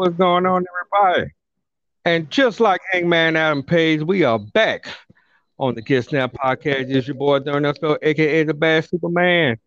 [0.00, 0.64] What's going on,
[0.96, 1.30] everybody?
[2.06, 4.86] And just like Hangman Adam Page, we are back
[5.58, 6.88] on the Kiss Snap podcast.
[6.88, 9.58] It's your boy Thurnuffo, aka the Bad Superman.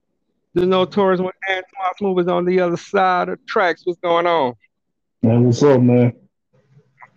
[0.56, 3.84] The notorious one, and Thomas Movers on the other side of tracks.
[3.86, 4.56] What's going on?
[5.22, 6.14] Man, what's up, man?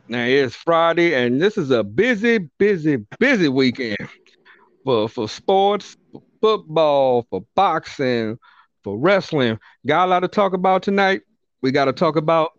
[0.09, 3.97] Now it's Friday, and this is a busy, busy, busy weekend
[4.85, 8.39] for for sports, for football, for boxing,
[8.85, 9.59] for wrestling.
[9.87, 11.23] Got a lot to talk about tonight.
[11.63, 12.53] We got to talk about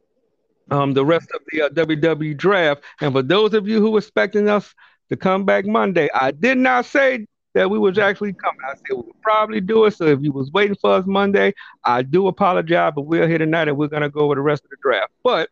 [0.72, 2.84] um, the rest of the uh, WWE draft.
[3.02, 4.74] And for those of you who were expecting us
[5.09, 8.59] to come back Monday, I did not say that we was actually coming.
[8.64, 9.92] I said we would probably do it.
[9.92, 13.68] So if you was waiting for us Monday, I do apologize, but we're here tonight
[13.68, 15.12] and we're gonna go over the rest of the draft.
[15.24, 15.50] But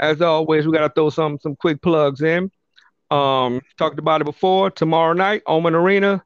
[0.00, 2.50] as always, we gotta throw some some quick plugs in.
[3.10, 4.70] Um, talked about it before.
[4.70, 6.24] Tomorrow night, Oman Arena,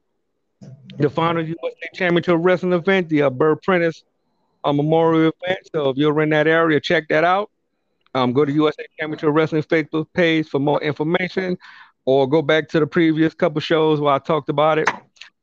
[0.97, 4.03] the final USA Championship Wrestling event, the uh, Bert Prentice
[4.63, 5.59] uh, Memorial event.
[5.73, 7.51] So if you're in that area, check that out.
[8.13, 11.57] Um, go to USA Championship Wrestling Facebook page for more information,
[12.05, 14.89] or go back to the previous couple shows where I talked about it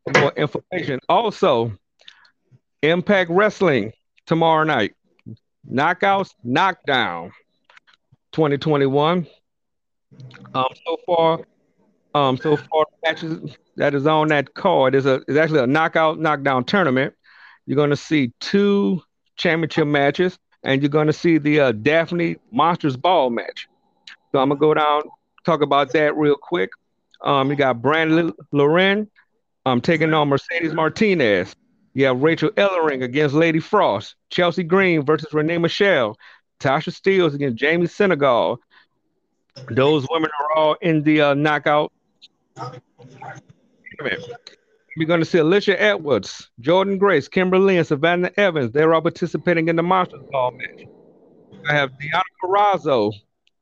[0.05, 1.01] for more information.
[1.09, 1.73] Also,
[2.83, 3.93] Impact Wrestling
[4.27, 4.95] tomorrow night,
[5.71, 7.33] Knockouts, Knockdown,
[8.33, 9.27] 2021.
[10.55, 11.41] Um, so far,
[12.15, 16.19] um, so far matches that is on that card is a is actually a knockout
[16.19, 17.15] knockdown tournament.
[17.67, 19.03] You're going to see two
[19.37, 23.69] championship matches and you're going to see the uh, Daphne Monsters Ball match.
[24.33, 25.03] So I'm gonna go down
[25.49, 26.71] talk about that real quick.
[27.23, 29.11] Um, you got Brandi Lauren
[29.65, 31.55] um, taking on Mercedes Martinez.
[31.95, 34.15] You have Rachel Ellering against Lady Frost.
[34.31, 36.17] Chelsea Green versus Renee Michelle.
[36.61, 38.61] Tasha Steelz against Jamie Senegal.
[39.71, 41.93] Those women are all in the uh, knockout.
[44.99, 48.73] We're going to see Alisha Edwards, Jordynne Grace, Kimberly, and Savannah Evans.
[48.73, 50.87] They're all participating in the Monsters Ball match.
[51.71, 53.13] I have Deonna Purrazzo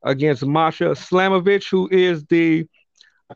[0.02, 2.66] against Masha Slamovich, who is the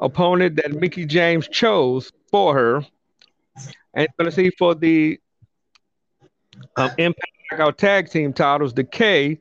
[0.01, 2.87] opponent that Mickie James chose for her.
[3.93, 5.21] And going to see for the
[6.77, 9.39] um, Impact Tag Team titles, Decay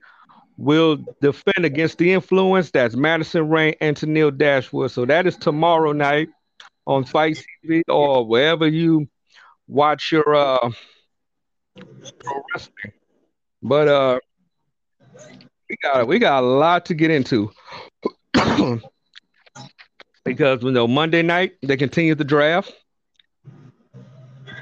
[0.57, 2.71] will defend against the influence.
[2.71, 4.91] That's Madison Rayne and Tennille Dashwood.
[4.91, 6.27] So that is tomorrow night
[6.89, 9.07] on FITE TV or wherever you
[9.67, 10.71] watch your uh
[11.75, 12.93] pro wrestling.
[13.61, 14.19] But uh
[15.69, 17.51] we got we got a lot to get into.
[20.25, 22.73] because you know Monday night they continued the draft.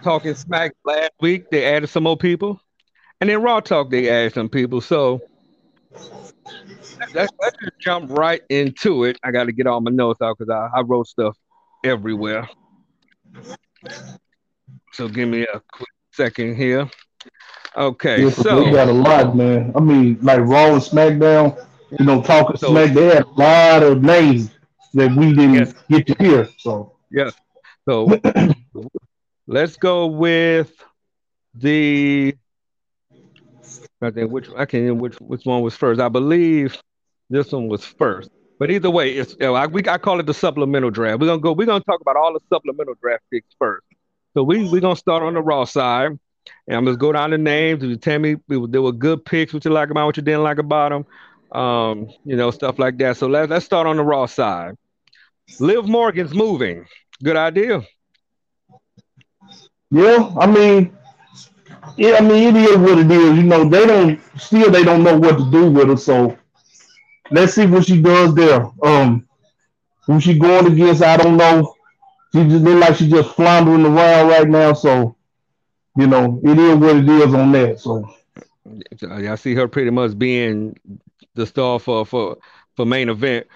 [0.04, 2.62] Talking smack last week, they added some more people.
[3.20, 4.80] And then Raw Talk, they added some people.
[4.80, 5.22] So
[7.14, 9.18] let's, let's just jump right into it.
[9.24, 11.36] I got to get all my notes out because I, I wrote stuff
[11.84, 12.48] everywhere.
[14.94, 16.90] So give me a quick second here.
[17.76, 19.72] Okay, yeah, so we got a lot, man.
[19.76, 21.64] I mean, like Raw and SmackDown,
[22.00, 24.50] you know, talking So- Smack, they had a lot of names
[24.94, 25.74] that we didn't Yes.
[25.90, 26.50] get to hear.
[26.58, 27.34] So yes.
[27.88, 28.08] So
[29.48, 30.74] let's go with
[31.54, 32.36] the
[34.02, 36.00] I think which I can't which which one was first.
[36.02, 36.82] I believe
[37.30, 38.30] this one was first.
[38.60, 41.20] But either way, it's you know, I, we I call it the supplemental draft.
[41.20, 41.54] We're gonna go.
[41.54, 43.86] We're gonna talk about all the supplemental draft picks first.
[44.34, 46.12] So we we're gonna start on the raw side,
[46.68, 47.84] and I'm just go down the names.
[47.84, 50.58] You tell me they were good picks, what you like about, what you didn't like
[50.60, 53.18] about them, um, you know, stuff like that.
[53.18, 54.76] So let's let's start on the raw side.
[55.60, 56.86] Liv Morgan's moving.
[57.24, 57.82] Good idea.
[59.92, 60.98] yeah, I mean,
[61.98, 63.38] yeah, I mean, it is what it is.
[63.38, 65.98] You know, they don't still they don't know what to do with her.
[65.98, 66.38] So
[67.32, 68.70] let's see what she does there.
[68.84, 69.28] Um,
[70.06, 71.74] who she going against, I don't know.
[72.34, 74.74] She just look like she's just floundering around right now.
[74.74, 75.16] So
[75.98, 77.80] you know, it is what it is on that.
[77.80, 78.08] So
[79.10, 80.78] I see her pretty much being
[81.36, 82.38] the star for for
[82.76, 83.48] for main event.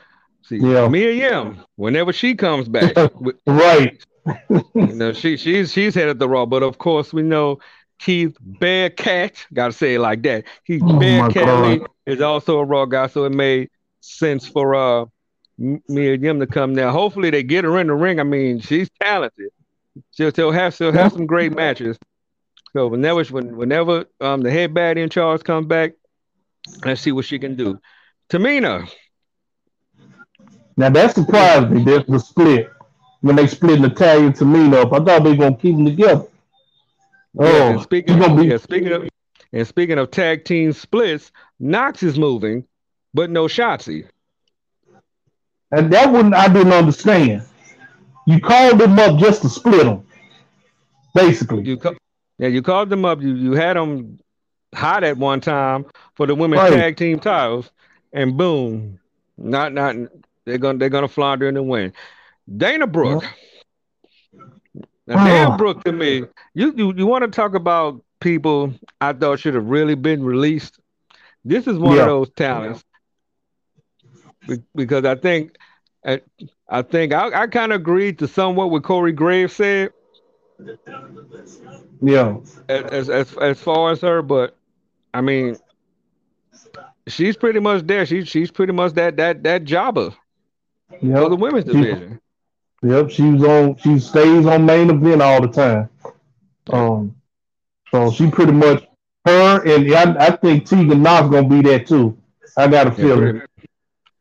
[0.43, 0.87] See, Yeah.
[0.87, 2.95] Mia Yim, whenever she comes back,
[3.45, 4.03] right,
[4.49, 4.63] you
[4.95, 7.59] know, she she's she's headed the raw, but of course we know
[7.99, 10.45] Keith Bearcat, gotta say it like that.
[10.65, 11.81] Keith Oh, Bearcat.
[12.05, 13.69] Is also a raw guy, so it made
[13.99, 15.05] sense for uh
[15.57, 16.91] Mia Yim to come now.
[16.91, 18.19] Hopefully they get her in the ring.
[18.19, 19.49] I mean, she's talented.
[20.11, 21.97] She'll, she'll have she'll have some great matches.
[22.73, 25.91] So whenever whenever um the head baddie in charge comes back,
[26.83, 27.79] let's see what she can do.
[28.29, 28.89] Tamina.
[30.77, 31.83] Now that surprised me.
[31.83, 32.71] There's the split
[33.19, 34.93] when they split Natalya and Tamina up.
[34.93, 36.25] I thought they were gonna keep them together.
[37.37, 37.45] Oh,
[37.75, 39.07] yeah, speaking of, be- yeah, speaking of
[39.53, 42.65] and speaking of tag team splits, Nox is moving,
[43.13, 44.07] but no Shotzi.
[45.71, 47.43] And that one I didn't understand.
[48.27, 50.05] You called them up just to split them,
[51.15, 51.63] basically.
[51.63, 51.95] You ca-
[52.37, 53.21] yeah, you called them up.
[53.21, 54.19] You you had them
[54.73, 56.73] hot at one time for the women's right.
[56.73, 57.71] tag team titles,
[58.13, 58.99] and boom,
[59.37, 59.95] not not
[60.45, 61.93] they're gonna they're gonna flounder in the win.
[62.57, 63.23] Dana Brooke.
[65.07, 69.39] Now, Dana Brooke to me, you you, you want to talk about people I thought
[69.39, 70.79] should have really been released.
[71.43, 72.03] This is one yeah.
[72.03, 72.85] of those talents
[74.75, 75.57] because I think
[76.05, 76.21] I,
[76.69, 79.91] I think I, I kind of agreed to somewhat what Corey Graves said.
[82.01, 82.37] Yeah.
[82.69, 84.55] As, as as far as her, but
[85.13, 85.57] I mean,
[87.07, 88.05] she's pretty much there.
[88.05, 90.13] She's she's pretty much that that that jobber
[91.01, 91.17] yep.
[91.17, 92.19] for the women's division.
[92.83, 93.75] Yep, she was on.
[93.77, 95.89] She stays on main event all the time.
[96.71, 97.15] Um,
[97.91, 98.83] so she pretty much
[99.25, 102.17] her and I, I think Tegan Nox gonna be there too.
[102.57, 103.19] I got a yeah, feeling.
[103.19, 103.47] Pretty,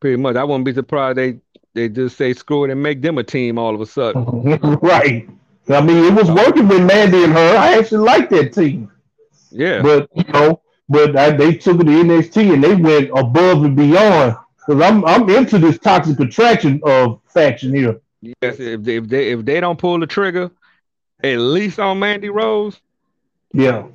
[0.01, 0.37] pretty, much.
[0.37, 1.41] I wouldn't be surprised they
[1.75, 4.25] they just say screw it and make them a team all of a sudden.
[4.83, 5.29] right.
[5.69, 7.57] I mean, it was working with Mandy and her.
[7.57, 8.91] I actually liked that team.
[9.51, 9.83] Yeah.
[9.83, 13.77] But you know, but I, they took it to NXT and they went above and
[13.77, 14.37] beyond.
[14.57, 18.01] Because I'm I'm into this toxic attraction of faction here.
[18.21, 20.51] Yes, if they, if they if they don't pull the trigger,
[21.23, 22.81] at least on Mandy Rose,
[23.53, 23.87] yeah.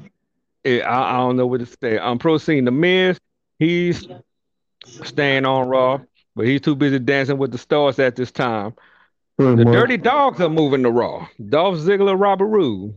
[0.63, 1.99] It, I, I, don't know what to say.
[1.99, 3.19] I'm proceeding the Miz.
[3.59, 4.07] He's
[5.03, 5.99] staying on Raw,
[6.35, 8.73] but he's too busy dancing with the stars at this time.
[9.37, 9.73] Pretty the much.
[9.73, 11.27] Dirty Dogs are moving to Raw.
[11.49, 12.95] Dolph Ziggler, Robert Roode.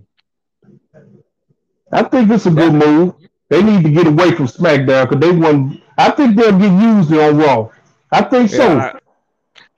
[1.93, 3.15] I think it's a good move.
[3.49, 5.83] They need to get away from SmackDown because they want.
[5.97, 7.71] I think they'll get used on Raw.
[8.13, 8.77] I think so.
[8.77, 8.99] Yeah, I,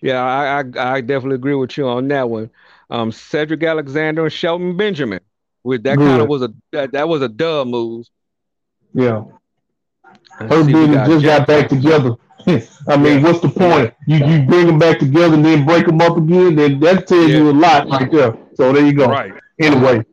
[0.01, 2.51] yeah, I, I, I definitely agree with you on that one.
[2.91, 5.21] Um, Cedric Alexander and Shelton Benjamin.
[5.63, 8.07] With that kind of was a that, that was a dub move.
[8.95, 9.25] Yeah.
[10.39, 12.17] Hurt Business just got back together.
[12.47, 13.23] I mean, yeah.
[13.23, 13.95] what's the point?
[14.07, 16.57] You you bring them back together and then break them up again.
[16.57, 17.39] Then that tells yeah.
[17.39, 18.37] you a lot right there.
[18.55, 19.07] So there you go.
[19.07, 19.33] Right.
[19.61, 20.05] Anyway.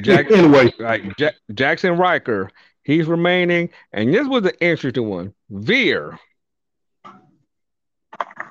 [0.00, 0.72] Jack, anyway.
[0.78, 1.16] Right.
[1.16, 2.50] Jack, Jaxson Ryker.
[2.82, 5.34] He's remaining, and this was an interesting one.
[5.50, 6.18] Veer.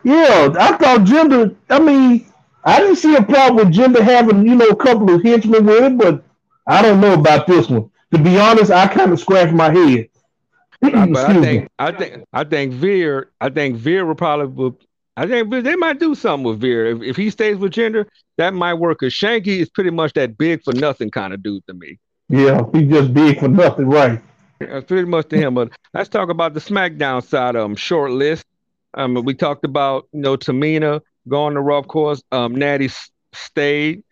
[0.03, 1.55] Yeah, I thought Jinder.
[1.69, 2.25] I mean,
[2.65, 5.83] I didn't see a problem with Jinder having, you know, a couple of henchmen with
[5.83, 6.23] it, but
[6.65, 7.91] I don't know about this one.
[8.11, 10.09] To be honest, I kind of scratched my head.
[10.81, 14.73] but I think I think I think Veer I think Veer will probably
[15.17, 16.87] I think they might do something with Veer.
[16.87, 18.05] If, if he stays with Jinder,
[18.37, 18.99] that might work.
[18.99, 21.99] Cause Shanky is pretty much that big for nothing kind of dude to me.
[22.29, 24.21] Yeah, he's just big for nothing, right?
[24.59, 25.53] That's pretty much to him.
[25.53, 27.75] But let's talk about the SmackDown side of him.
[27.75, 28.45] Short list.
[28.93, 32.21] Um, we talked about you know Tamina going to of course.
[32.31, 32.89] Um, Natty
[33.33, 34.03] stayed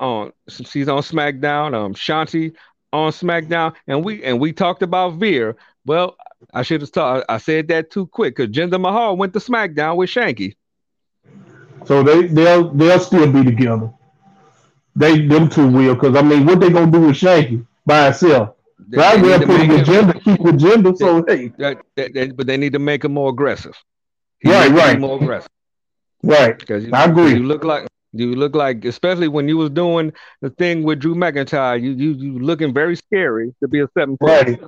[0.00, 0.32] on.
[0.48, 1.74] She's on SmackDown.
[1.74, 2.54] Um, Shanti
[2.92, 5.56] on SmackDown, and we and we talked about Veer.
[5.84, 6.16] Well,
[6.52, 9.96] I should have thought I said that too quick because Jinder Mahal went to SmackDown
[9.96, 10.54] with Shanky.
[11.86, 13.92] So they they'll they'll still be together.
[14.96, 18.54] They them two will because I mean what they gonna do with Shanky by itself?
[18.88, 20.96] They, right, they'll put him Jinder, keep with Jinder.
[20.96, 23.74] So hey, but they need to make him more aggressive.
[24.40, 25.50] He right, right, more aggressive.
[26.22, 26.58] Right.
[26.58, 27.34] Because I agree.
[27.34, 31.14] You look like you look like, especially when you was doing the thing with Drew
[31.14, 34.60] McIntyre, you you you looking very scary to be a seven Right.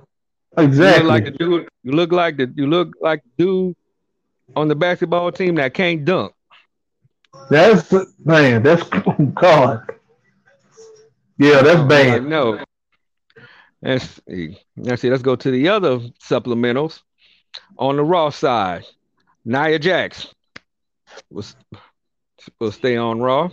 [0.56, 1.02] Exactly.
[1.02, 1.68] You look like the dude.
[1.82, 3.76] You look like the you look like dude
[4.56, 6.32] on the basketball team that can't dunk.
[7.48, 7.92] That's
[8.24, 8.62] man.
[8.62, 9.90] That's oh, God.
[11.38, 12.26] Yeah, that's bad.
[12.26, 12.62] No.
[13.82, 14.58] Let's see.
[14.76, 15.08] Let's see.
[15.08, 17.00] Let's go to the other supplementals
[17.78, 18.84] on the Raw side.
[19.44, 20.34] Nia Jax
[21.30, 21.44] will,
[22.58, 23.50] will stay on Raw.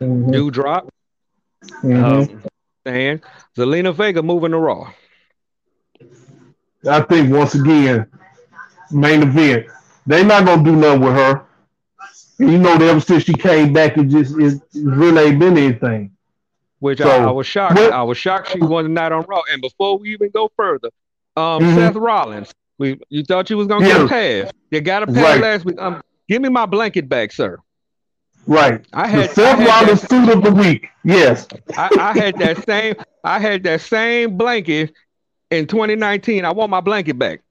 [0.00, 0.30] Mm-hmm.
[0.30, 0.88] Doudrop.
[1.82, 2.04] Mm-hmm.
[2.04, 2.42] Um,
[2.84, 3.20] and
[3.56, 4.92] Zelina Vega moving to Raw.
[6.88, 8.06] I think once again,
[8.90, 9.66] main event.
[10.06, 11.44] They're not gonna do nothing with her.
[12.38, 16.16] And you know, ever since she came back, it just it, really ain't been anything.
[16.80, 17.76] Which so, I, I, was shocked.
[17.76, 17.92] What?
[17.92, 19.42] I was shocked she wasn't not on Raw.
[19.52, 20.90] And before we even go further,
[21.36, 21.76] um, mm-hmm.
[21.76, 23.98] Seth Rollins, we you thought you was gonna yeah.
[23.98, 24.52] get a pass.
[24.72, 25.40] You got a pass right.
[25.40, 25.80] last week.
[25.80, 27.58] Um, Give me my blanket back, sir.
[28.46, 28.82] Right.
[28.94, 30.88] I had the Seth Rollins suit of the week.
[31.04, 31.46] Yes.
[31.76, 32.94] I, I, had that same.
[33.22, 34.94] I had that same blanket
[35.50, 36.46] in 2019.
[36.46, 37.42] I want my blanket back.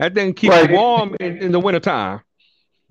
[0.00, 0.68] That didn't keep right.
[0.68, 2.22] me warm in, in the wintertime.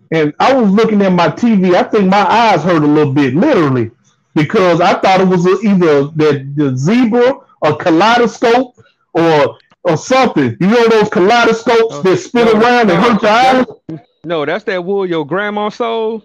[0.10, 1.76] and I was looking at my TV.
[1.76, 3.92] I think my eyes hurt a little bit, literally,
[4.36, 8.80] because I thought it was either the, the zebra, a kaleidoscope,
[9.12, 10.56] or or something.
[10.62, 13.66] You know those kaleidoscopes uh, that spin no, around and hurt your eyes?
[14.26, 16.24] No, that's that wool your grandma sewed.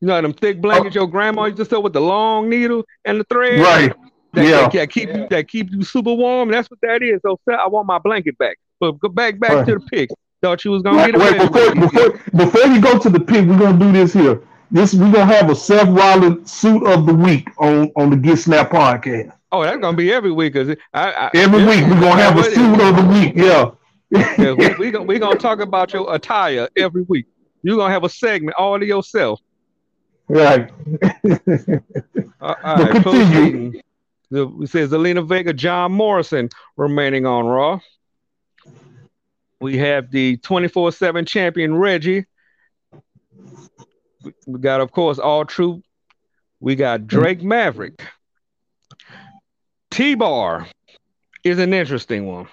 [0.00, 1.00] You know them thick blankets oh.
[1.00, 3.60] your grandma used to sew with the long needle and the thread.
[3.60, 3.92] Right.
[4.34, 4.50] That, yeah.
[4.62, 6.50] That, that keep you that keep you super warm.
[6.50, 7.20] That's what that is.
[7.22, 8.58] So I want my blanket back.
[8.78, 9.66] But go back back right.
[9.66, 10.10] to the pick.
[10.40, 13.46] Thought you was gonna wait, get wait, before, before, before you go to the pick,
[13.48, 14.40] we're gonna do this here.
[14.70, 18.38] This we're gonna have a Seth Rollins suit of the week on on the Get
[18.38, 19.32] Snap podcast.
[19.50, 22.44] Oh, that's gonna be every week, cause I, I, every week we're gonna have a
[22.44, 23.32] suit of the week.
[23.34, 23.70] Yeah.
[24.38, 27.26] yeah we, we gonna we gonna talk about your attire every week.
[27.62, 29.40] You're gonna have a segment all to yourself.
[30.28, 30.70] Right.
[31.02, 31.80] uh,
[32.40, 33.02] all right.
[33.02, 33.80] Continue.
[34.30, 37.80] The, it says Zelina Vega, John Morrison remaining on Raw.
[39.60, 42.26] We have the 24 7 champion Reggie.
[44.46, 45.82] We got, of course, R-Truth.
[46.60, 48.02] We got Drake Maverick.
[49.90, 50.68] T Bar
[51.44, 52.48] is an interesting one.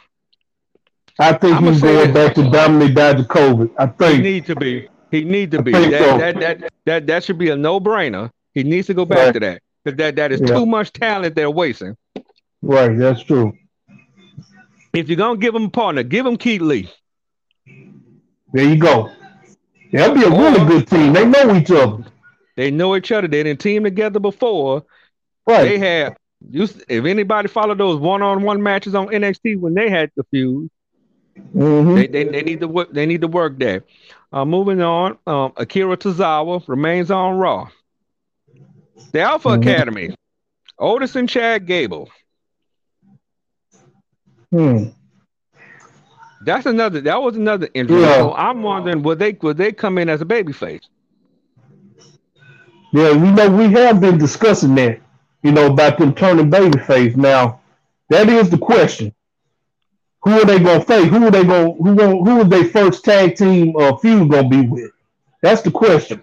[1.19, 3.71] I think I'm he's going back to Dominik Dijakovic.
[3.77, 4.88] I think he need to be.
[5.12, 5.71] He need to be.
[5.71, 6.17] That, so.
[6.17, 8.31] that, that, that, that should be a no brainer.
[8.53, 9.33] He needs to go back right.
[9.33, 10.47] to that because that, that is yeah.
[10.47, 11.95] too much talent they're wasting.
[12.62, 13.53] Right, that's true.
[14.93, 16.89] If you're gonna give him a partner, give him Keith Lee.
[18.53, 19.12] There you go.
[19.91, 21.13] That'll be a really good team.
[21.13, 22.05] They know each other.
[22.55, 23.27] They know each other.
[23.27, 24.83] They didn't team together before.
[25.45, 25.63] Right.
[25.63, 26.17] They had
[26.50, 30.69] used if anybody followed those one-on-one matches on NXT when they had the feud,
[31.55, 31.95] mm-hmm.
[31.95, 32.91] they, they, they need to work.
[32.91, 33.83] They need to work there.
[34.36, 37.70] Uh, moving on, um, Akira Tozawa remains on Raw.
[39.13, 39.62] The Alpha mm-hmm.
[39.62, 40.15] Academy,
[40.77, 42.10] Otis and Chad Gable.
[44.51, 44.89] Hmm.
[46.42, 47.00] That's another.
[47.00, 48.01] That was another injury.
[48.01, 48.18] Yeah.
[48.18, 50.84] So I'm wondering, would they would they come in as a babyface?
[52.92, 55.00] Yeah, you know we have been discussing that.
[55.44, 57.15] You know about them turning babyface.
[57.15, 57.62] Now,
[58.10, 59.14] that is the question.
[60.25, 61.08] Who are they gonna face?
[61.08, 64.50] Who are they gonna who gonna, who is their first tag team uh, feud gonna
[64.50, 64.91] be with?
[65.41, 66.22] That's the question.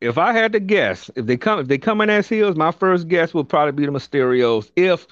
[0.00, 2.70] If I had to guess, if they come if they come in as heels, my
[2.70, 5.06] first guess would probably be the Mysterios if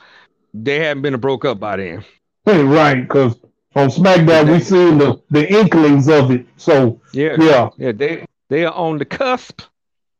[0.55, 2.05] they hadn't been broke up by then.
[2.45, 3.37] Hey, right, because
[3.75, 6.47] on SmackDown, we've seen the, the inklings of it.
[6.57, 7.93] So yeah, yeah, yeah.
[7.93, 9.63] They they are on the cusp.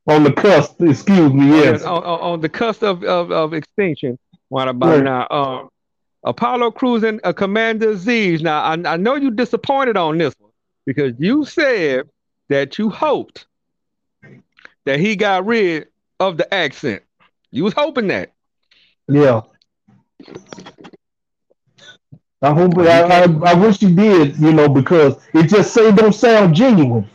[0.09, 1.49] On the cusp, excuse me.
[1.49, 4.19] Yes, on, on, on the cusp of, of, of extinction.
[4.49, 5.05] What about right.
[5.05, 5.27] now?
[5.31, 5.69] Um,
[6.25, 8.41] Apollo Crews and uh, Commander Azeez.
[8.43, 10.53] Now I, I know you disappointed on this one
[10.87, 12.09] because you said
[12.49, 13.47] that you hoped
[14.85, 15.89] that he got rid
[16.21, 17.03] of the accent.
[17.51, 18.33] You was hoping that.
[19.07, 19.43] Yeah.
[22.41, 26.15] I hope I, I, I wish he did, you know, because it just say don't
[26.15, 27.09] sound genuine.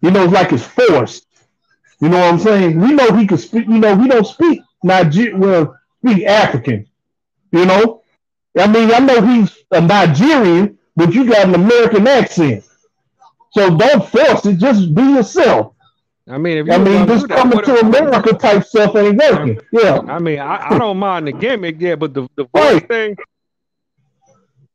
[0.00, 1.26] You know, like it's forced.
[2.00, 2.78] You know what I'm saying?
[2.78, 3.66] We know he can speak.
[3.66, 6.86] You know, we don't speak Niger well, speak African.
[7.52, 8.02] You know,
[8.56, 12.64] I mean, I know he's a Nigerian, but you got an American accent.
[13.52, 14.58] So don't force it.
[14.58, 15.74] Just be yourself.
[16.28, 19.60] I mean, I mean, this coming to America type stuff ain't um, working.
[19.72, 20.00] Yeah.
[20.08, 22.88] I mean, I, I don't mind the gimmick, yeah, but the the voice right.
[22.88, 23.16] thing,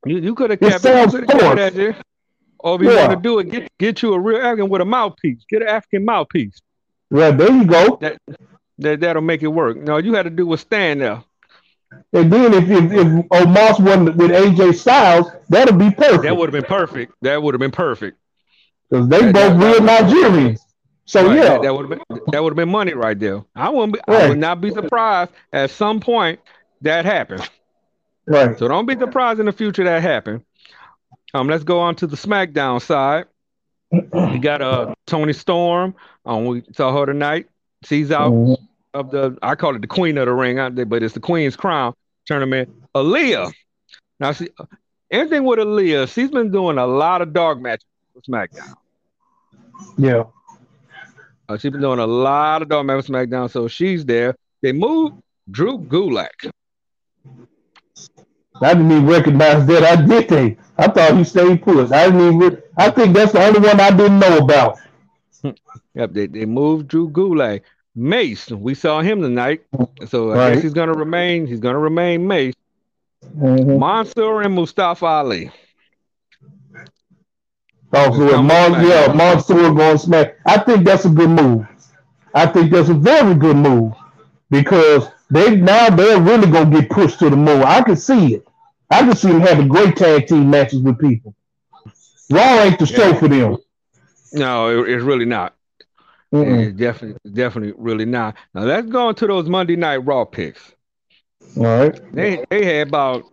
[0.06, 1.98] you, you could have kept, it, you kept that there.
[2.60, 3.08] Or if you yeah.
[3.08, 5.44] want to do it, get get you a real African with a mouthpiece.
[5.50, 6.60] Get an African mouthpiece.
[7.10, 7.98] Yeah, there you go.
[8.02, 8.22] That,
[8.78, 9.78] that that'll make it work.
[9.78, 11.24] No, you had to do was stand there.
[12.14, 16.24] And then if if, if Omos wasn't with AJ Styles, that'd be perfect.
[16.24, 17.14] That would have been perfect.
[17.22, 18.18] That would have been perfect.
[18.90, 20.60] Because they that, both that, real Nigerians.
[21.06, 23.44] So right, yeah, that, that would have been that would have been money right there.
[23.56, 24.24] I wouldn't be, right.
[24.24, 26.40] I would not be surprised at some point
[26.82, 27.50] that happened.
[28.28, 28.58] Right.
[28.58, 30.44] So don't be surprised in the future that happened.
[31.34, 33.26] Um, let's go on to the SmackDown side.
[33.92, 35.96] we got uh Toni Storm.
[36.26, 37.48] Um, we saw her tonight.
[37.86, 38.64] She's out mm-hmm.
[38.94, 41.20] Of the I call it the Queen of the Ring, out there, but it's the
[41.20, 41.94] Queen's Crown
[42.26, 42.70] tournament.
[42.96, 43.52] Aliyah.
[44.20, 44.50] Now, see,
[45.12, 48.74] anything with Aliyah, she's been doing a lot of dog matches with SmackDown.
[49.98, 50.24] Yeah.
[51.48, 54.36] Uh, she's been doing a lot of dog matches for SmackDown, so she's there.
[54.62, 56.52] They moved Drew Gulak.
[58.62, 59.84] I didn't even recognize that.
[59.84, 60.60] I did think.
[60.78, 61.92] I thought he stayed put.
[61.94, 62.62] I didn't even.
[62.78, 64.78] I think that's the only one I didn't know about.
[65.94, 67.62] yep, they, they moved Drew Gulak.
[67.96, 69.62] Mace, we saw him tonight,
[70.08, 70.54] so I right.
[70.54, 71.48] guess he's gonna remain.
[71.48, 72.56] He's gonna remain Mace.
[73.36, 73.80] Mm-hmm.
[73.80, 75.52] Mansoor and Mustafa Ali.
[77.92, 80.38] Oh, so Mon- yeah, Mansoor going smack.
[80.46, 81.66] I think that's a good move.
[82.34, 83.94] I think that's a very good move
[84.50, 87.64] because they now they're really gonna get pushed to the moon.
[87.64, 88.48] I can see it.
[88.92, 91.36] I can see them having great tag team matches with people.
[92.30, 93.58] Raw ain't the show for them.
[94.34, 95.56] No, it, it's really not.
[96.32, 98.36] It's definitely, definitely, really not.
[98.54, 100.74] Now let's go into those Monday Night Raw picks.
[101.58, 102.14] All right.
[102.14, 103.24] They they had about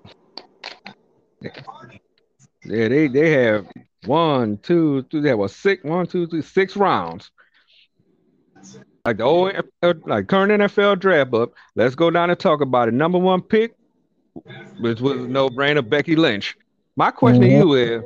[1.42, 3.66] yeah they they have
[4.06, 7.30] one two three they have a six one two three six rounds
[9.06, 9.52] like the old
[10.06, 11.52] like current NFL draft up.
[11.76, 12.94] Let's go down and talk about it.
[12.94, 13.76] Number one pick,
[14.80, 16.56] which was no brainer, Becky Lynch.
[16.96, 17.60] My question mm-hmm.
[17.60, 18.02] to you is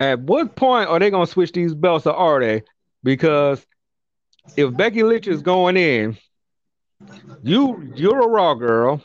[0.00, 2.62] at what point are they gonna switch these belts or are they?
[3.08, 3.64] Because
[4.54, 6.18] if Becky Lynch is going in,
[7.42, 9.02] you you're a raw girl.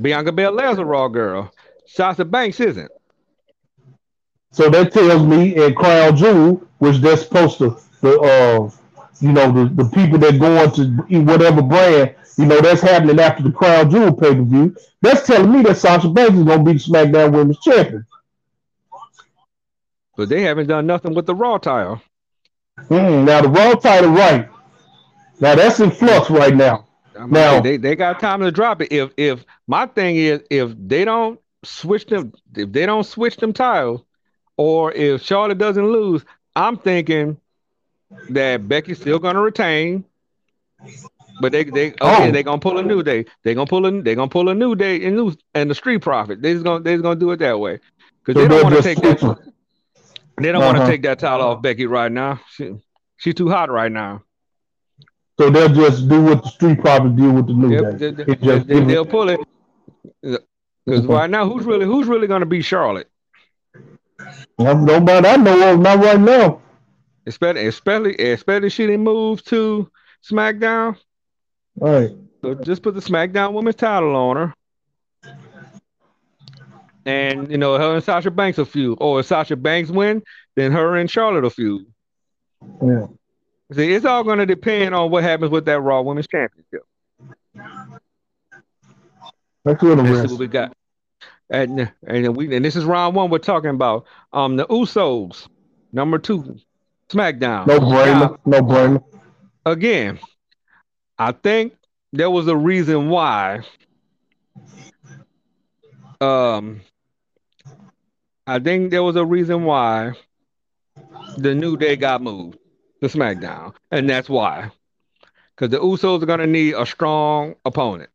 [0.00, 1.54] Bianca Belair's a raw girl.
[1.86, 2.90] Sasha Banks isn't.
[4.50, 8.70] So that tells me in Crown Jewel, which they're supposed to the uh
[9.20, 13.20] you know the, the people that go on to whatever brand, you know, that's happening
[13.20, 14.74] after the Crown Jewel pay-per-view.
[15.02, 18.04] That's telling me that Sasha Banks is gonna be the SmackDown Women's Champion.
[20.16, 22.02] But they haven't done nothing with the Raw title.
[22.78, 24.48] Mm, now the Raw title, right?
[25.40, 26.86] Now that's in flux right now.
[27.16, 28.92] I mean, now they, they got time to drop it.
[28.92, 33.52] If if my thing is if they don't switch them, if they don't switch them
[33.52, 34.02] titles,
[34.56, 36.24] or if Charlotte doesn't lose,
[36.56, 37.38] I'm thinking
[38.30, 40.04] that Becky's still gonna retain.
[41.40, 42.30] But they they okay, oh.
[42.30, 43.24] they gonna pull a new day.
[43.42, 46.42] They gonna pull a they gonna pull a new day and and the street profit.
[46.42, 47.80] They just gonna they just gonna do it that way
[48.24, 49.53] because so they don't want to take that.
[50.38, 50.74] They don't uh-huh.
[50.74, 52.40] want to take that title off Becky right now.
[52.50, 52.74] She
[53.16, 54.22] she's too hot right now.
[55.38, 58.10] So they'll just do what the street profits deal with the new yep, day.
[58.10, 59.40] They, they, they, will pull it
[60.86, 63.10] because right now, who's really who's really going to be Charlotte?
[64.58, 66.60] Nobody I know of, not right now.
[67.26, 69.90] Especially, especially, especially she didn't move to
[70.28, 70.98] SmackDown.
[71.76, 72.10] Right.
[72.42, 74.54] So just put the SmackDown Women's title on her.
[77.06, 78.98] And you know, her and Sasha Banks a feud.
[79.00, 80.22] Or if Sasha Banks win,
[80.56, 81.86] then her and Charlotte a feud.
[82.82, 83.06] Yeah.
[83.72, 86.82] See, it's all going to depend on what happens with that Raw Women's Championship.
[89.64, 90.76] That's what, what we got.
[91.50, 93.30] And and we and this is round one.
[93.30, 95.46] We're talking about um the Usos,
[95.92, 96.58] number two,
[97.08, 97.66] SmackDown.
[97.66, 98.38] No brainer.
[98.44, 99.04] No brainer.
[99.66, 100.18] Again,
[101.18, 101.74] I think
[102.12, 103.60] there was a reason why.
[106.20, 106.80] Um,
[108.46, 110.12] I think there was a reason why
[111.38, 112.58] the New Day got moved
[113.00, 114.70] to SmackDown, and that's why,
[115.54, 118.10] because the Usos are gonna need a strong opponent.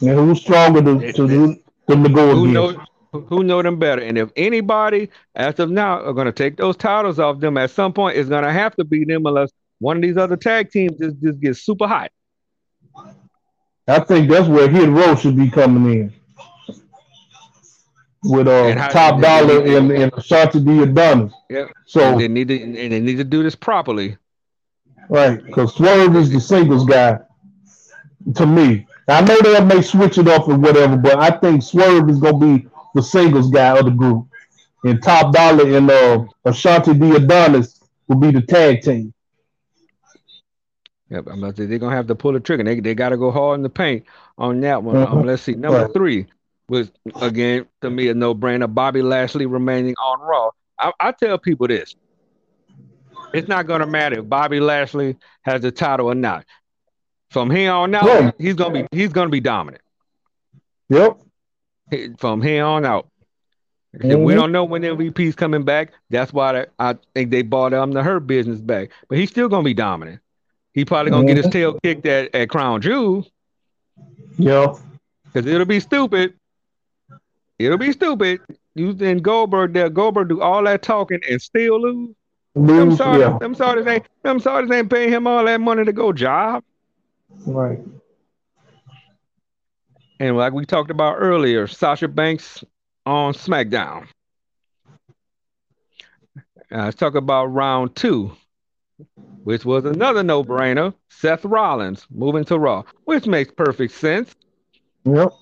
[0.00, 2.78] And who's stronger to, to, do, them to go who against?
[3.12, 4.00] Know, who know them better?
[4.00, 7.92] And if anybody, as of now, are gonna take those titles off them at some
[7.92, 11.20] point, it's gonna have to be them unless one of these other tag teams just,
[11.20, 12.10] just gets super hot.
[13.86, 16.17] I think that's where Hit Row should be coming in
[18.24, 21.32] with uh, top dollar and, and Ashante Thee Adonis.
[21.48, 21.66] Yeah.
[21.86, 24.16] So and they need to and they need to do this properly.
[25.08, 27.18] Right, because Swerve is the singles guy
[28.34, 28.86] to me.
[29.08, 32.38] I know they may switch it up or whatever, but I think Swerve is gonna
[32.38, 34.26] be the singles guy of the group.
[34.84, 39.14] And Top Dollar and uh, Ashante Thee Adonis will be the tag team.
[41.10, 42.64] Yep, I'm about to, they're gonna have to pull the trigger.
[42.64, 44.04] They they gotta go hard in the paint
[44.36, 44.96] on that one.
[44.96, 45.54] Um, let's see.
[45.54, 45.92] Number right.
[45.92, 46.26] three
[46.68, 48.72] was again to me a no-brainer.
[48.72, 50.50] Bobby Lashley remaining on Raw.
[50.78, 51.96] I, I tell people this.
[53.32, 56.44] It's not gonna matter if Bobby Lashley has the title or not.
[57.30, 58.30] From here on out, yeah.
[58.38, 59.82] he's gonna be he's gonna be dominant.
[60.88, 61.18] Yep.
[62.18, 63.08] From here on out.
[63.96, 64.22] Mm-hmm.
[64.22, 65.92] We don't know when MVP's coming back.
[66.10, 68.90] That's why I think they bought him the Hurt Business back.
[69.08, 70.20] But he's still gonna be dominant.
[70.72, 71.28] He probably gonna mm-hmm.
[71.28, 71.52] get his mm-hmm.
[71.52, 73.26] tail kicked at, at Crown Jewel.
[74.38, 74.74] Yeah.
[75.24, 76.34] Because it'll be stupid.
[77.58, 78.40] It'll be stupid.
[78.74, 79.90] You and Goldberg there.
[79.90, 82.14] Goldberg do all that talking and still lose.
[82.54, 83.38] them sorry, yeah.
[83.38, 86.62] them sorry ain't them sorry They ain't paying him all that money to go job.
[87.46, 87.80] Right.
[90.20, 92.64] And like we talked about earlier, Sasha Banks
[93.06, 94.06] on SmackDown.
[96.70, 98.30] Uh, let's talk about round two,
[99.44, 104.34] which was another no brainer Seth Rollins moving to Raw, which makes perfect sense.
[105.04, 105.32] Yep.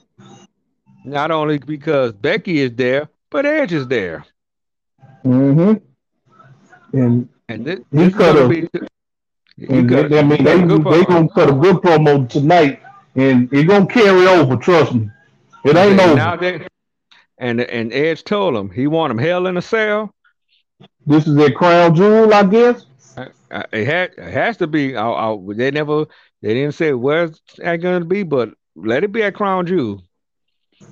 [1.07, 4.25] Not only because Becky is there, but Edge is there.
[5.25, 6.99] Mm hmm.
[6.99, 8.87] And, and this, this is going to be
[9.69, 12.83] and they, I mean, they they gonna cut a good promo tonight,
[13.15, 14.57] and it's gonna carry over.
[14.57, 15.11] Trust me,
[15.65, 16.15] it ain't over.
[16.15, 16.67] Now they,
[17.39, 20.15] and and Edge told him he want him hell in a cell.
[21.07, 22.85] This is a crown jewel, I guess.
[23.17, 24.97] It, had, it has to be.
[24.97, 26.07] I, I, they never,
[26.43, 30.03] they didn't say where's that going to be, but let it be at Crown Jewel.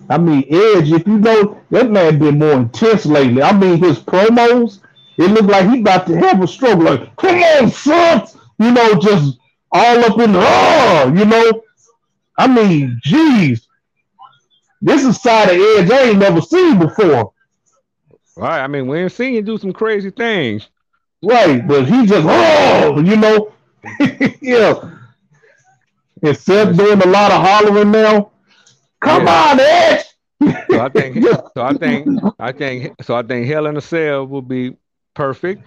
[0.08, 3.42] I mean, Edge, if you know that man been more intense lately.
[3.42, 4.80] I mean, his promos
[5.16, 6.80] it looked like he about to have a stroke.
[6.80, 8.26] Like, come on, son,
[8.58, 9.38] you know, just
[9.70, 11.62] all up in the oh, you know.
[12.36, 13.68] I mean, geez,
[14.82, 17.32] this is side of edge I ain't never seen before.
[18.36, 18.60] Right.
[18.60, 20.68] I mean, we ain't seen him do some crazy things.
[21.22, 23.52] Right, but he just oh, you know,
[24.40, 24.90] yeah.
[26.22, 28.32] Instead of doing a lot of hollering now,
[29.04, 29.50] come yeah.
[29.50, 30.06] on, Edge.
[30.70, 34.26] so I think, so I think, I think, so I think Hell in a Cell
[34.26, 34.76] will be
[35.14, 35.62] perfect.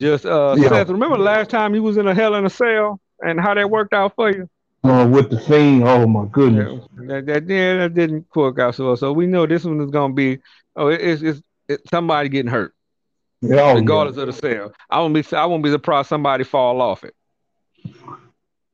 [0.00, 0.68] Just uh, yeah.
[0.68, 3.70] Seth, remember last time you was in a Hell in a Cell and how that
[3.70, 4.48] worked out for you?
[4.82, 6.86] Uh, with the Fiend, oh my goodness.
[7.00, 8.96] Yeah, that, that, yeah, that didn't work out so well.
[8.96, 10.40] So we know this one is gonna be
[10.76, 12.74] oh, it's it's, it's somebody getting hurt.
[13.40, 14.24] Yeah, oh, regardless yeah.
[14.24, 14.72] of the cell.
[14.90, 17.14] I won't be I won't be surprised somebody fall off it.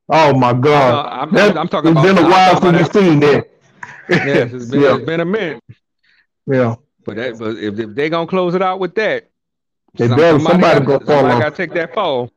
[0.09, 0.95] Oh my God!
[0.95, 2.17] Uh, I'm, I'm, I'm, talking it's about.
[2.17, 3.49] Been a while since you've seen that.
[4.09, 4.97] Yes, it's been, yeah.
[4.97, 5.63] it's been a minute.
[6.47, 6.77] Yeah.
[7.05, 9.31] But that, but if, if they gonna close it out with that,
[9.95, 12.31] they better somebody, somebody got, somebody got to take that fall.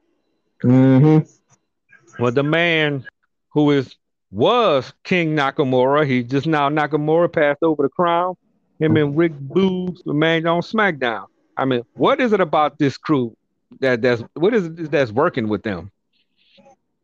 [0.63, 2.21] Mm-hmm.
[2.21, 3.05] Well, the man
[3.49, 3.95] who is
[4.31, 8.35] was King Nakamura, he just now Nakamura passed over the crown.
[8.79, 11.25] Him and Rick Boogs remained on SmackDown.
[11.55, 13.35] I mean, what is it about this crew
[13.79, 15.91] that that's what is it that's working with them?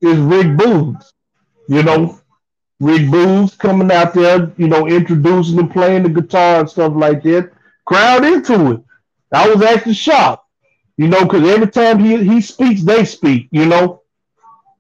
[0.02, 1.12] Is Rick Boogs,
[1.68, 2.20] you know,
[2.80, 7.24] Rick Boogs coming out there, you know, introducing and playing the guitar and stuff like
[7.24, 7.52] that.
[7.86, 8.82] Crowd into it.
[9.34, 10.48] I was actually shocked,
[10.98, 14.04] you know, because every time he he speaks, they speak, you know.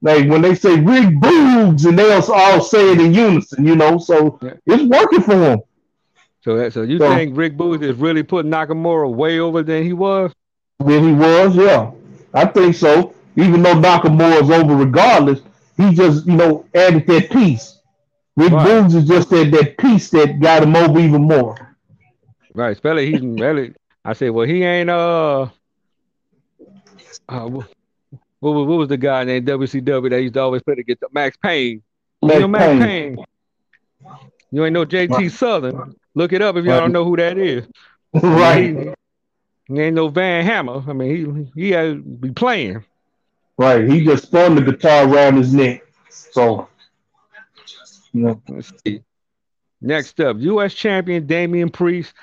[0.02, 3.98] Like when they say Rick Boogs, and they'll all say it in unison, you know.
[3.98, 4.54] So yeah.
[4.66, 5.62] it's working for him.
[6.42, 9.92] So, so you so, think Rick Boogs is really putting Nakamura way over than he
[9.92, 10.32] was?
[10.80, 11.92] Than he was, yeah.
[12.34, 13.14] I think so.
[13.36, 15.42] Even though Nakamura is over regardless,
[15.76, 17.79] he just, you know, added that piece.
[18.40, 18.68] Rick right.
[18.68, 21.76] Boogs is just that, that piece that got him over even more.
[22.54, 22.72] Right.
[22.72, 23.74] Especially he's really
[24.06, 25.50] I said, well, he ain't uh,
[27.28, 27.68] uh what,
[28.40, 31.10] what, what was the guy named WCW that used to always play to get the
[31.12, 31.84] Max Payne?
[32.22, 33.18] Max, you know, Max Payne.
[33.18, 33.26] Payne.
[34.52, 35.32] You ain't know JT right.
[35.32, 35.96] Southern.
[36.16, 36.80] Look it up if y'all right.
[36.80, 37.68] don't know who that is.
[38.14, 38.96] right.
[39.68, 40.82] He, he, ain't no Van Hammer.
[40.88, 42.86] I mean, he he has be playing.
[43.58, 43.88] Right.
[43.88, 45.86] He just spun the guitar around his neck.
[46.10, 46.70] So,
[48.14, 49.04] Let's see.
[49.82, 50.74] Next up, U.S.
[50.74, 52.14] champion Damian Priest.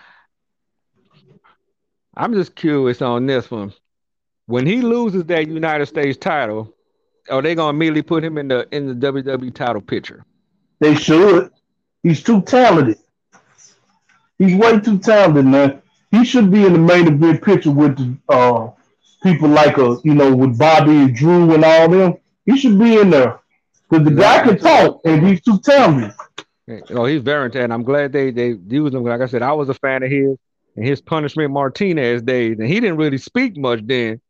[2.17, 3.73] I'm just curious on this one.
[4.47, 6.75] When he loses that United States title,
[7.31, 10.25] are they gonna immediately put him in the in the WWE title picture?
[10.81, 11.51] They should.
[12.03, 12.99] He's too talented.
[14.39, 15.83] He's way too talented, man.
[16.11, 18.69] He should be in the main event picture with uh,
[19.23, 22.17] people like uh, you know, with Bobby and Drew and all them.
[22.45, 23.41] He should be in there
[23.89, 26.13] because the guy can talk and he's too talented.
[26.91, 27.73] Oh, he's very talented.
[27.73, 29.05] I'm glad they they used him.
[29.05, 30.37] Like I said, I was a fan of his
[30.77, 34.21] and his punishment Martinez days, and he didn't really speak much then.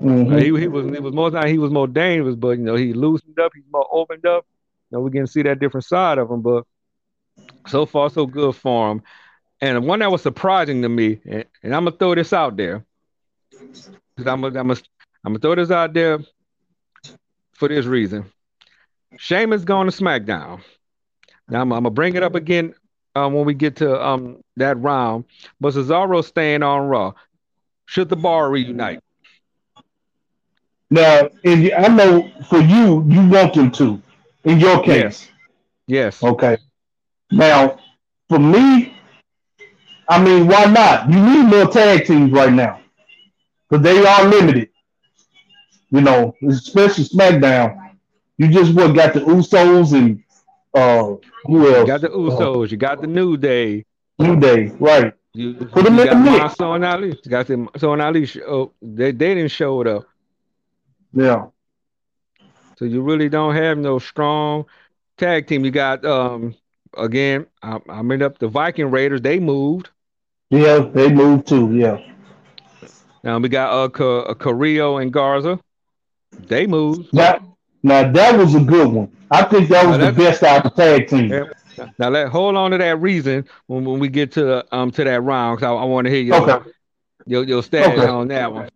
[0.00, 0.32] Mm-hmm.
[0.32, 2.92] Uh, he, he was he was more he was more dangerous, but you know he
[2.92, 4.46] loosened up, he's more opened up.
[4.90, 6.64] You know, we can see that different side of him, but
[7.66, 9.02] so far so good for him.
[9.60, 12.84] And one that was surprising to me, and, and I'm gonna throw this out there,
[13.50, 14.80] because I'm gonna I'm gonna
[15.24, 16.20] I'm gonna throw this out there
[17.52, 18.24] for this reason.
[19.18, 20.60] Sheamus going to SmackDown.
[21.48, 22.74] Now I'm, I'm, gonna bring it up again
[23.14, 25.24] um, when we get to um that round.
[25.60, 27.12] But Cesaro staying on Raw.
[27.86, 29.00] Should the bar reunite?
[30.90, 34.00] Now, and I know for you, you want them to.
[34.44, 35.28] In your case,
[35.86, 36.20] yes.
[36.20, 36.22] yes.
[36.22, 36.58] Okay.
[37.30, 37.78] Now,
[38.28, 38.94] for me,
[40.08, 41.10] I mean, why not?
[41.10, 42.80] You need more tag teams right now
[43.68, 44.68] because they are limited.
[45.90, 47.81] You know, especially SmackDown.
[48.42, 50.22] You just what got the Usos and
[50.74, 51.78] uh, who else?
[51.78, 52.68] You got the Usos.
[52.68, 53.84] Uh, you got the New Day.
[54.18, 55.14] New Day, right?
[55.34, 56.60] You, Put them you in the mix.
[56.60, 57.08] and Ali.
[57.24, 57.68] You got them.
[57.76, 58.28] So and Ali.
[58.46, 60.04] Oh, they they didn't show it up.
[61.12, 61.46] Yeah.
[62.78, 64.66] So you really don't have no strong
[65.16, 65.64] tag team.
[65.64, 66.54] You got um
[66.96, 67.46] again.
[67.62, 69.22] I, I made up the Viking Raiders.
[69.22, 69.90] They moved.
[70.50, 71.74] Yeah, they moved too.
[71.74, 71.98] Yeah.
[73.24, 75.60] Now we got uh, Ca- uh Carrillo and Garza.
[76.38, 77.12] They moved.
[77.12, 77.51] Now,
[77.82, 79.10] now that was a good one.
[79.30, 81.46] I think that was the best out of the tag team.
[81.98, 85.04] Now let hold on to that reason when, when we get to the, um to
[85.04, 86.70] that round because I, I want to hear your, okay.
[87.26, 88.06] your your stats okay.
[88.06, 88.68] on that one.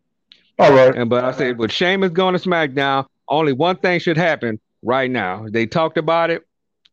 [0.58, 0.94] All right.
[0.94, 5.10] And but I said, with Sheamus going to SmackDown, only one thing should happen right
[5.10, 5.46] now.
[5.50, 6.46] They talked about it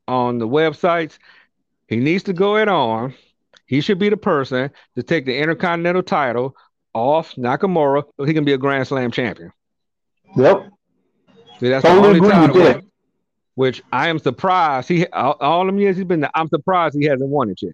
[0.08, 1.18] on the websites.
[1.88, 3.14] He needs to go it on.
[3.66, 6.56] He should be the person to take the Intercontinental title
[6.94, 9.52] off Nakamura so he can be a Grand Slam champion.
[10.36, 10.70] Yep.
[11.64, 12.82] See, that's totally the only title
[13.56, 16.32] which I am surprised he all, all them years he's been there.
[16.36, 17.74] I'm surprised he hasn't won it yet.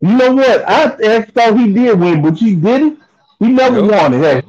[0.00, 0.68] You know what?
[0.68, 3.00] I, I thought he did win, but he didn't.
[3.40, 3.90] He never Nope.
[3.90, 4.18] won it.
[4.44, 4.48] Hey.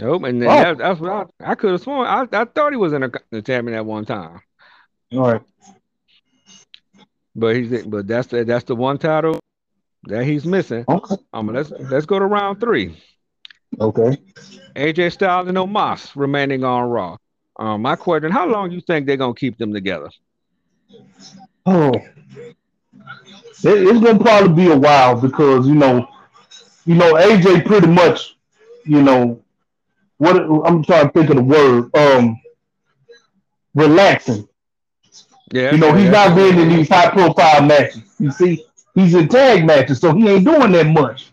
[0.00, 0.24] Nope.
[0.24, 2.06] And Oh, that, that's what I, I could have sworn.
[2.06, 4.40] I, I thought he was in a, the champion at one time.
[5.12, 5.42] all right.
[7.34, 9.38] But he's but that's the that's the one title
[10.04, 10.84] that he's missing.
[10.86, 11.16] Okay.
[11.32, 12.96] Um, let's let's go to round three.
[13.80, 14.16] Okay.
[14.76, 17.16] AJ Styles and Omos remaining on Raw.
[17.58, 20.08] Um, my question: How long you think they're gonna keep them together?
[21.66, 22.04] Oh, it,
[23.64, 26.08] it's gonna probably be a while because you know,
[26.84, 28.36] you know, AJ pretty much,
[28.84, 29.42] you know,
[30.18, 32.40] what I'm trying to think of the word, um,
[33.74, 34.48] relaxing.
[35.52, 38.02] Yeah, You know, he's yeah, not in these high profile matches.
[38.18, 41.30] You see, he's in tag matches, so he ain't doing that much.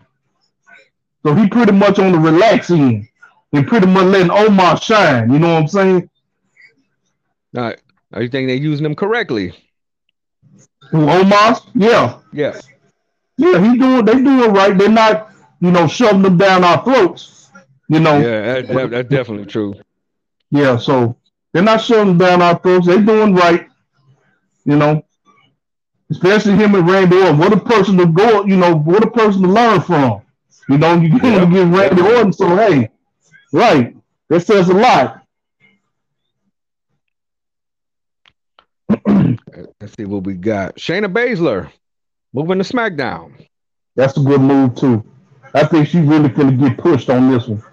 [1.26, 3.08] So he pretty much on the relaxing
[3.54, 5.32] and pretty much letting Omos shine.
[5.32, 6.10] You know what I'm saying?
[7.56, 7.80] All right.
[8.14, 9.54] Are you think they're using them correctly?
[10.92, 12.60] Omos, yeah, Yeah.
[13.38, 14.78] yeah, he doing they doing right.
[14.78, 17.50] They're not, you know, shoving them down our throats.
[17.90, 19.76] You know, Yeah, that, that- that's definitely true.
[20.52, 21.18] Yeah, so
[21.52, 22.86] they're not shoving down our throats.
[22.86, 23.68] They're doing right,
[24.66, 25.04] you know.
[26.12, 27.40] Especially him and Randy Orton.
[27.40, 30.22] What a person to go, you know, what a person to learn from.
[30.70, 31.50] You know, you going Yep.
[31.50, 32.90] to give Randy Orton, so hey,
[33.52, 33.96] right.
[34.30, 35.22] That says a lot.
[39.08, 40.76] Let's see what we got.
[40.78, 41.72] Shayna Baszler
[42.34, 43.48] moving to SmackDown.
[43.96, 45.04] That's a good move too.
[45.54, 47.64] I think she's really gonna get pushed on this one.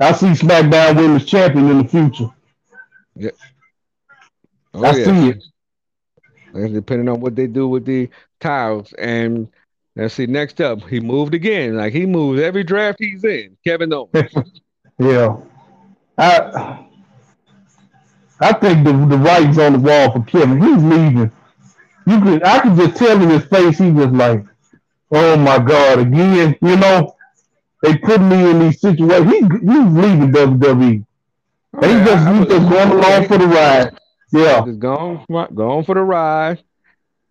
[0.00, 2.30] I see SmackDown Women's Champion in the future.
[4.74, 5.04] Oh, I yeah.
[5.04, 5.44] see it.
[6.52, 8.08] And depending on what they do with the
[8.40, 8.92] titles.
[8.94, 9.48] And
[9.96, 11.76] let's see, next up, he moved again.
[11.76, 13.56] Like he moves every draft he's in.
[13.66, 14.32] Kevin Owens.
[15.00, 15.38] Yeah.
[16.16, 16.86] I
[18.40, 20.60] I think the the writing's on the wall for Kevin.
[20.62, 21.32] He's leaving.
[22.06, 24.44] You could I could just tell in his face he was like,
[25.12, 27.14] Oh my God, again, you know,
[27.82, 29.32] they put me in these situations.
[29.32, 31.06] He he's leaving WWE.
[31.80, 33.98] He's just I- I he's just going along for the ride.
[34.32, 34.64] Yeah.
[34.64, 34.94] Just go
[35.28, 36.62] on, go on for the ride.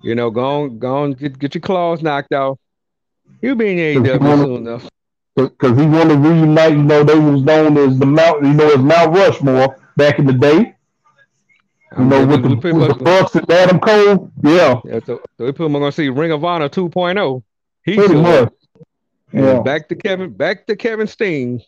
[0.04, 2.60] You know, go on, go on, get, get your claws knocked off.
[3.42, 4.90] You'll be in AEW soon enough.
[5.36, 8.70] Because he wanted to reunite, you know, they was known as the Mount, you know,
[8.72, 10.76] as Mount Rushmore back in the day.
[11.98, 14.32] You know, with the, with the Bucks and Adam Cole.
[14.44, 17.44] Yeah, Yeah, so, so we put him going to see Ring of Honor 2.0.
[17.86, 18.54] He's pretty much.
[19.32, 19.62] Yeah.
[19.62, 21.62] back to Kevin, back to Kevin Steen.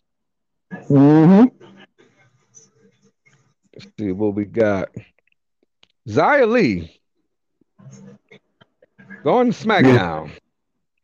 [0.88, 1.46] hmm
[3.74, 4.90] Let's see what we got.
[6.08, 6.95] Xia Li
[9.26, 10.30] going SmackDown.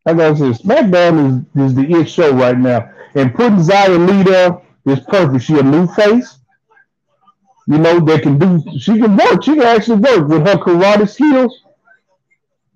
[0.05, 2.93] I said, SmackDown is, is the it show right now.
[3.15, 5.43] And putting Xia Li there is perfect.
[5.43, 6.37] She a new face.
[7.67, 9.43] You know, they can do she can work.
[9.43, 11.63] She can actually work with her karate skills.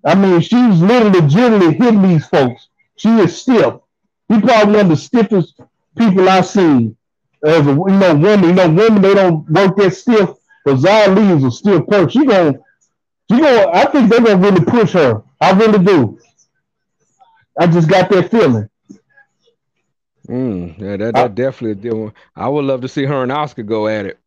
[0.03, 2.67] I mean, she's literally legitimately hitting these folks.
[2.95, 3.75] She is stiff.
[4.31, 5.59] She probably one of the stiffest
[5.95, 6.97] people I've seen.
[7.45, 10.29] As a you know, woman, you know, women they don't work that stiff,
[10.63, 12.09] but Xia Li is a stiff person.
[12.09, 12.55] She gonna
[13.29, 15.21] she gonna I think they're gonna really push her.
[15.45, 16.19] I really do.
[17.59, 18.69] I just got that feeling.
[20.27, 22.13] Mm, yeah, that, that definitely a deal.
[22.35, 24.19] I would love to see her and Asuka go at it.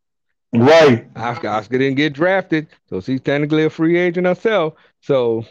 [0.52, 1.12] Right.
[1.14, 4.74] Asuka, Asuka didn't get drafted, so she's technically a free agent herself.
[5.00, 5.44] So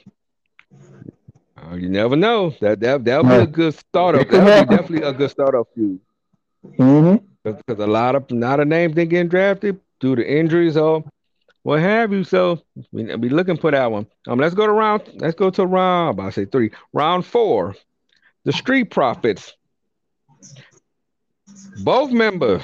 [1.58, 2.52] uh, you never know.
[2.62, 4.28] That that that'll be a good startup.
[4.32, 6.00] It That'll be definitely a good startup feud.
[6.78, 11.04] hmm because a lot of not a name didn't get drafted due to injuries or
[11.68, 12.24] what have you.
[12.24, 12.62] So
[12.94, 14.08] we be looking for that one.
[14.26, 15.02] Um, let's go to round.
[15.16, 16.18] Let's go to round.
[16.18, 16.72] I'm say three.
[16.94, 17.76] Round four.
[18.46, 19.54] The Street Profits.
[21.84, 22.64] Both members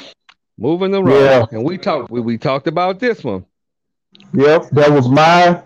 [0.58, 1.46] moving the road, Yeah.
[1.52, 2.12] and we talked.
[2.12, 3.46] We, we talked about this one.
[4.34, 4.70] Yep.
[4.70, 5.62] That was my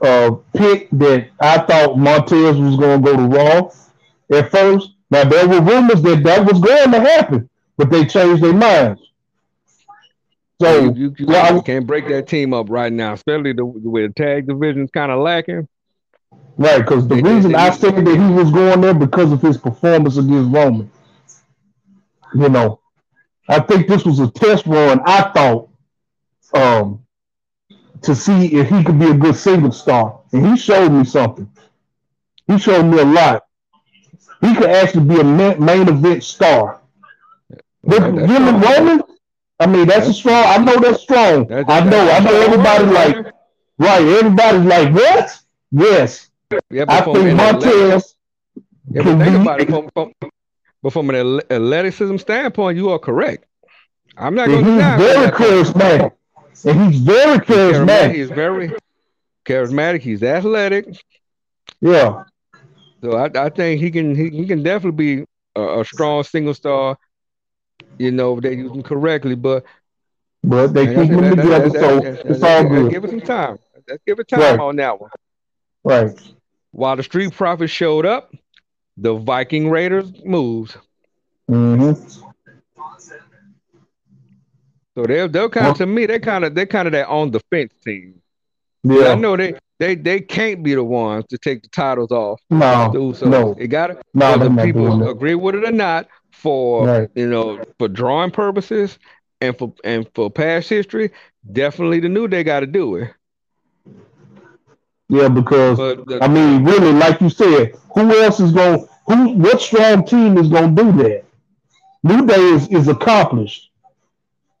[0.00, 3.70] uh, pick that I thought Montez was going to go to Raw
[4.38, 4.88] at first.
[5.10, 9.02] Now there were rumors that that was going to happen, but they changed their minds.
[10.60, 14.08] So you, you, you I- can't break that team up right now, especially the where
[14.08, 15.68] the tag division's kind of lacking.
[16.56, 19.56] right, because the reason they- I said that he was going there because of his
[19.58, 20.90] performance against Roman.
[22.34, 22.80] You know,
[23.48, 25.00] I think this was a test run.
[25.06, 25.68] I thought
[26.52, 27.04] um,
[28.02, 31.48] to see if he could be a good single star, and he showed me something.
[32.46, 33.44] He showed me a lot.
[34.40, 36.80] He could actually be a main event star.
[37.82, 38.62] With him and.
[38.62, 39.02] Roman,
[39.60, 40.44] I mean, that's a strong.
[40.44, 41.46] I know that's strong.
[41.48, 42.10] That- I know.
[42.10, 42.34] I know.
[42.42, 43.32] Everybody like
[43.78, 44.02] right.
[44.02, 45.38] Everybody's like what?
[45.70, 46.30] Yes,
[46.70, 48.14] Yeah, I think Montez.
[48.90, 50.12] Yeah, but think about it from, from
[50.82, 53.46] but from an athleticism standpoint, you are correct.
[54.16, 56.12] I'm not going to deny very charismatic.
[56.64, 57.86] And he's very charismatic.
[57.86, 58.14] charismatic.
[58.14, 58.72] He's very
[59.44, 60.00] charismatic.
[60.00, 60.86] He's athletic.
[61.80, 62.24] Yeah.
[63.02, 65.24] So I, I think he can he, he can definitely be
[65.56, 66.96] a, a strong single star.
[67.98, 69.64] You know, they use them correctly, but
[70.42, 72.90] but they keep him together, so it's all good.
[72.90, 73.58] Give it some time.
[73.88, 74.60] Let's give it time right.
[74.60, 75.10] on that one.
[75.84, 76.34] Right.
[76.72, 78.34] While the Street Profits showed up,
[78.96, 80.76] the Viking Raiders moved.
[81.50, 82.20] Mm-hmm.
[84.96, 87.30] So they're they're kind of to me they're kind of they're kind of that on
[87.30, 88.20] the fence team.
[88.84, 92.40] Yeah, I know they they they can't be the ones to take the titles off.
[92.50, 96.86] No, so no, it got to no, whether people agree with it or not for
[96.86, 97.10] right.
[97.14, 98.98] you know for drawing purposes
[99.40, 101.10] and for and for past history.
[101.50, 103.12] Definitely the new day got to do it.
[105.08, 108.86] Yeah, because the, I mean, really, like you said, who else is going?
[109.06, 109.28] Who?
[109.34, 111.24] What strong team is going to do that?
[112.02, 113.70] New Day is is accomplished.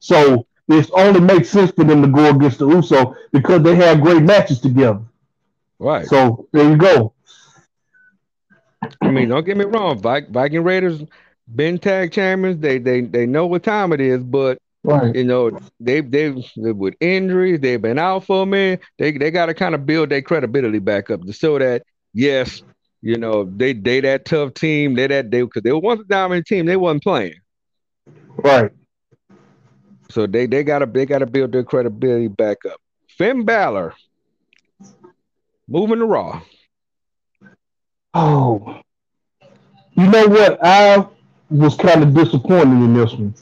[0.00, 4.02] So it only makes sense for them to go against the Uso because they have
[4.02, 5.00] great matches together.
[5.78, 6.06] Right.
[6.06, 7.14] So there you go.
[9.00, 9.98] I mean, don't get me wrong.
[9.98, 11.02] Viking Raiders
[11.52, 12.60] been tag champions.
[12.60, 15.14] They they they know what time it is, but right.
[15.14, 18.82] you know they they with injuries they've been out for a minute.
[18.98, 22.62] They they got to kind of build their credibility back up to show that yes,
[23.02, 24.94] you know they they that tough team.
[24.94, 26.66] They that they because they were once a dominant team.
[26.66, 27.34] They wasn't playing.
[28.36, 28.70] Right.
[30.10, 32.80] So they they gotta they gotta build their credibility back up.
[33.08, 33.94] Finn Balor
[35.68, 36.40] moving to Raw.
[38.12, 38.80] Oh,
[39.96, 40.58] you know what?
[40.64, 41.06] I
[41.50, 43.34] was kind of disappointed in this one,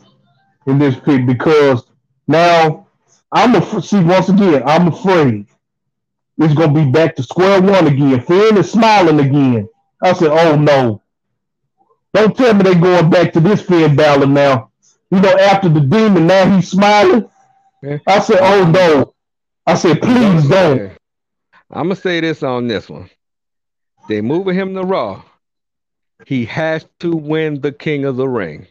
[0.67, 1.85] in this pick because
[2.27, 2.87] now
[3.31, 4.63] I'm a see once again.
[4.67, 5.47] I'm afraid
[6.39, 8.21] it's gonna be back to square one again.
[8.23, 9.69] Finn is smiling again.
[10.03, 11.03] I said, "Oh no!
[12.15, 14.73] Don't tell me they're going back to this Finn Balor now."
[15.13, 17.29] you know, after the demon, now he's smiling.
[17.83, 17.99] Yeah.
[18.07, 19.15] I said, oh no.
[19.67, 20.93] I said, please don't.
[21.71, 23.11] I'm gonna say this on this one.
[24.09, 25.23] They're moving him to Raw.
[26.27, 28.67] He has to win the King of the Ring.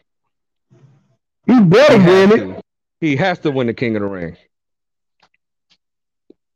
[1.46, 2.36] He better he win it.
[2.38, 2.62] To.
[3.00, 4.36] He has to win the King of the Ring.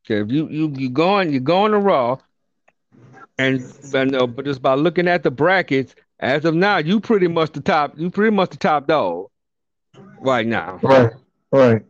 [0.05, 2.19] Okay, if you you you going you going to Raw,
[3.39, 3.61] and,
[3.93, 7.53] and uh, but just by looking at the brackets, as of now, you pretty much
[7.53, 7.99] the top.
[7.99, 9.29] You pretty much the top dog
[10.21, 10.79] right now.
[10.83, 11.13] Right,
[11.51, 11.85] right.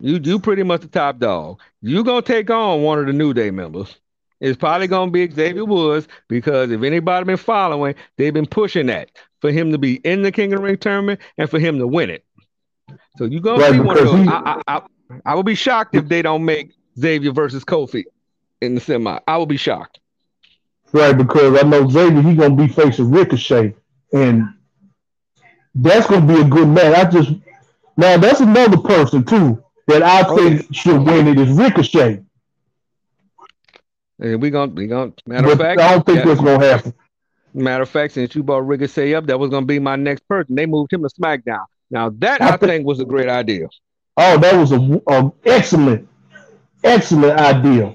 [0.00, 1.60] You you pretty much the top dog.
[1.80, 3.96] You gonna take on one of the New Day members.
[4.40, 9.10] It's probably gonna be Xavier Woods because if anybody been following, they've been pushing that
[9.40, 11.86] for him to be in the King of the Ring tournament and for him to
[11.86, 12.24] win it.
[13.16, 14.20] So you gonna right, see one of those.
[14.22, 14.28] He...
[14.28, 14.82] I, I, I,
[15.24, 18.04] I would be shocked if they don't make Xavier versus Kofi
[18.60, 19.18] in the semi.
[19.26, 20.00] I will be shocked.
[20.92, 23.74] Right, because I know Xavier he gonna be facing Ricochet,
[24.12, 24.44] and
[25.74, 26.94] that's gonna be a good match.
[26.94, 27.32] I just
[27.96, 32.22] now that's another person too that I oh, think should win it is Ricochet.
[34.18, 35.80] And we gonna we gonna matter of fact.
[35.80, 36.24] I don't think yeah.
[36.24, 36.94] that's gonna happen.
[37.52, 40.54] Matter of fact, since you brought Ricochet up, that was gonna be my next person.
[40.54, 41.64] They moved him to SmackDown.
[41.90, 43.68] Now that I, I think, think was a great idea.
[44.16, 46.08] Oh, that was a, a excellent,
[46.82, 47.94] excellent idea.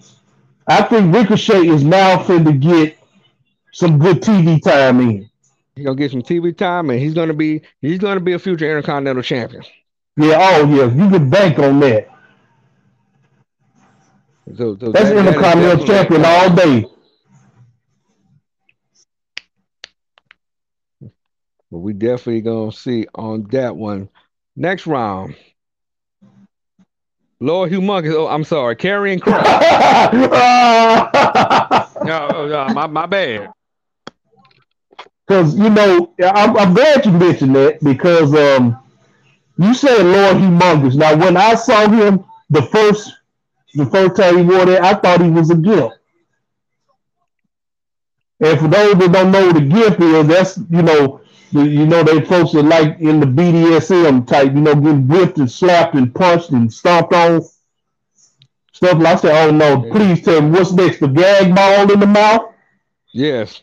[0.68, 2.98] I think Ricochet is now fin to get
[3.74, 5.30] some good TV time in.
[5.76, 8.70] He's gonna get some TV time, and he's gonna be he's gonna be a future
[8.70, 9.64] Intercontinental Champion.
[10.18, 12.10] Yeah, oh yeah, you can bank on that.
[14.56, 16.86] So, so that's that, Intercontinental that Champion all day.
[21.72, 24.10] But we definitely gonna see on that one.
[24.56, 25.36] Next round.
[27.40, 28.14] Lord Humungus.
[28.14, 29.42] Oh, I'm sorry, Karrion Kross.
[32.04, 33.52] no, no, my, my bad.
[35.26, 38.78] Because you know, I'm, I'm, glad you mentioned that because um,
[39.58, 40.96] you said Lord Humungus.
[40.96, 43.14] Now, when I saw him the first
[43.74, 45.96] the first time he wore that, I thought he was a gift.
[48.40, 51.86] And for those that don't know what a gift is, that's you know, the, you
[51.86, 55.96] know they folks are like in the BDSM type, you know, getting whipped and slapped
[55.96, 57.42] and punched and stomped on.
[58.72, 61.00] Stuff like I said, oh no, please tell me what's next?
[61.00, 62.54] The gag ball in the mouth?
[63.14, 63.62] Yes.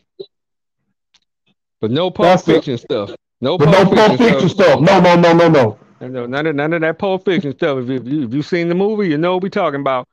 [1.81, 3.11] But no Pulp Fiction stuff.
[3.41, 4.79] No Pulp, no Pulp Fiction, stuff.
[4.79, 5.79] No, no, no, no, no.
[6.01, 7.89] No, none of none of that Pulp Fiction stuff.
[7.89, 10.07] If, you if you seen the movie, you know what we're talking about.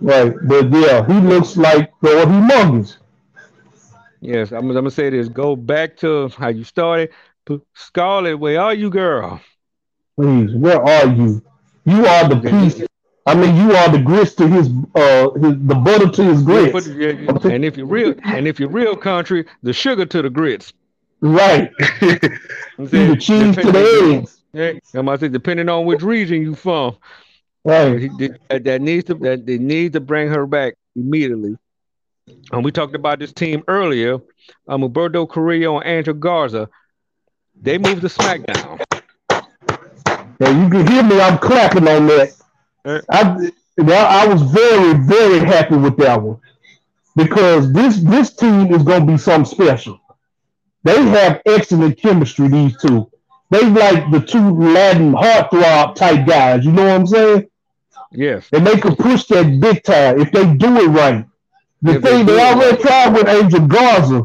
[0.00, 2.96] Right, but yeah, he looks like Lord Humungus.
[4.20, 5.28] Yes, I'm, I'm gonna say this.
[5.28, 7.10] Go back to how you started.
[7.74, 9.40] Scarlett, where are you, girl?
[10.16, 11.42] Please, where are you?
[11.84, 12.82] You are the piece.
[13.26, 16.86] I mean, you are the grits to his, uh, his the butter to his grits.
[16.86, 20.72] And if you're real, and if you're real country, the sugar to the grits.
[21.20, 21.70] Right.
[21.78, 24.41] the cheese to the eggs.
[24.52, 26.96] Yeah, I'm about to say, depending on which region you from.
[27.64, 28.10] Right.
[28.18, 31.56] That, that needs to that they need to bring her back immediately.
[32.52, 34.14] and we talked about this team earlier,
[34.68, 36.68] um, Humberto Carrillo and Angel Garza,
[37.60, 38.82] they moved to SmackDown.
[40.40, 41.20] Now you can hear me.
[41.20, 42.32] I'm clapping on that.
[42.84, 46.40] Uh, I, I was very, very happy with that one
[47.16, 50.00] because this this team is going to be something special.
[50.82, 52.48] They have excellent chemistry.
[52.48, 53.10] These two,
[53.52, 56.64] they like the two Latin heartthrob type guys.
[56.66, 57.50] You know what I'm saying?
[58.12, 58.52] Yes.
[58.52, 61.26] And they can push that big time if they do it right.
[61.82, 62.80] The If they thing they it already right.
[62.82, 64.24] tried with Angel Garza,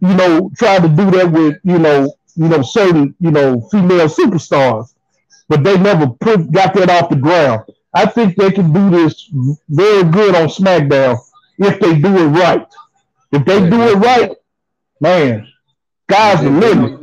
[0.00, 4.08] you know, tried to do that with you know, you know, certain you know female
[4.08, 4.94] superstars,
[5.48, 7.62] but they never put got that off the ground.
[7.94, 9.28] I think they can do this
[9.68, 11.18] very good on SmackDown
[11.58, 12.66] if they do it right.
[13.32, 14.32] If they do it right,
[15.00, 15.48] man,
[16.08, 16.92] guys the They limit.
[16.92, 17.01] definitely,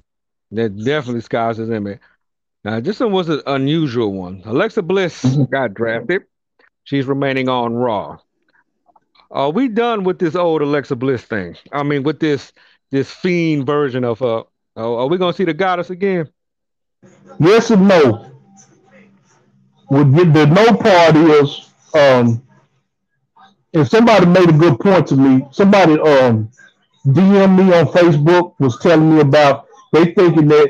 [0.52, 2.00] that definitely skies his limit.
[2.64, 4.41] Now, this one was an unusual one.
[4.45, 5.50] Alexa Bliss Mhm.
[5.50, 6.24] got drafted.
[6.84, 8.20] She's remaining on Raw.
[9.32, 11.56] Are we done with this old Alexa Bliss thing?
[11.72, 12.54] I mean, with this
[12.91, 14.43] this fiend version of her.
[14.78, 16.30] Uh, are we gonna see the goddess again?
[17.39, 18.26] Yes and no.
[19.89, 22.41] With the, the no part is, um,
[23.74, 25.45] and somebody made a good point to me.
[25.52, 26.50] Somebody um
[27.08, 30.69] DM me on Facebook was telling me about they thinking that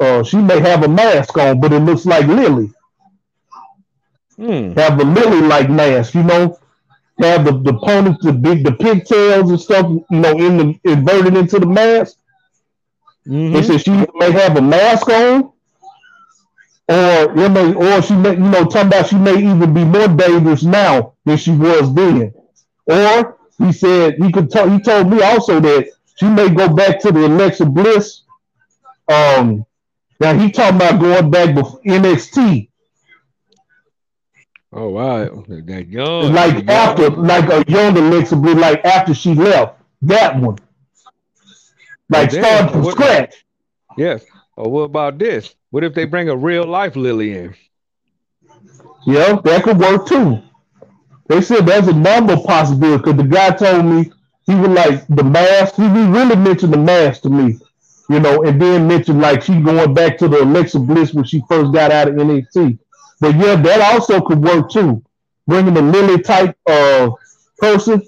[0.00, 2.72] uh, she may have a mask on, but it looks like Lilly.
[4.36, 4.72] Hmm.
[4.72, 6.58] Have a Lilly like mask, you know.
[7.20, 11.36] Have the the ponies, the big the pigtails and stuff, you know, in the inverted
[11.36, 12.16] into the mask.
[13.52, 13.64] They Mhm.
[13.64, 15.52] said she may have a mask on,
[16.88, 20.08] or it may, or she may, you know, talking about she may even be more
[20.08, 22.32] dangerous now than she was then.
[22.86, 24.68] Or he said he could tell.
[24.70, 28.22] He told me also that she may go back to the Alexa Bliss.
[29.10, 29.66] Um,
[30.20, 32.70] now he talking about going back before NXT,
[34.72, 39.80] Oh wow, that young, like after, like a young Alexa Bliss, like after she left
[40.02, 40.58] that one,
[42.08, 42.92] like then starting from what?
[42.92, 43.44] scratch.
[43.96, 44.24] Yes.
[44.56, 45.54] Or what about this?
[45.70, 47.54] What if they bring a real life Lilly in?
[49.06, 50.40] Yeah, that could work too.
[51.28, 54.12] They said there's a number of possibilities because the guy told me
[54.46, 55.74] he was like the mask.
[55.76, 57.58] He really mentioned the mask to me,
[58.10, 61.42] you know, and then mentioned like she going back to the Alexa Bliss when she
[61.48, 62.78] first got out of NXT.
[63.20, 65.02] But yeah, that also could work too.
[65.46, 67.10] Bringing the Lilly type uh
[67.58, 68.02] person,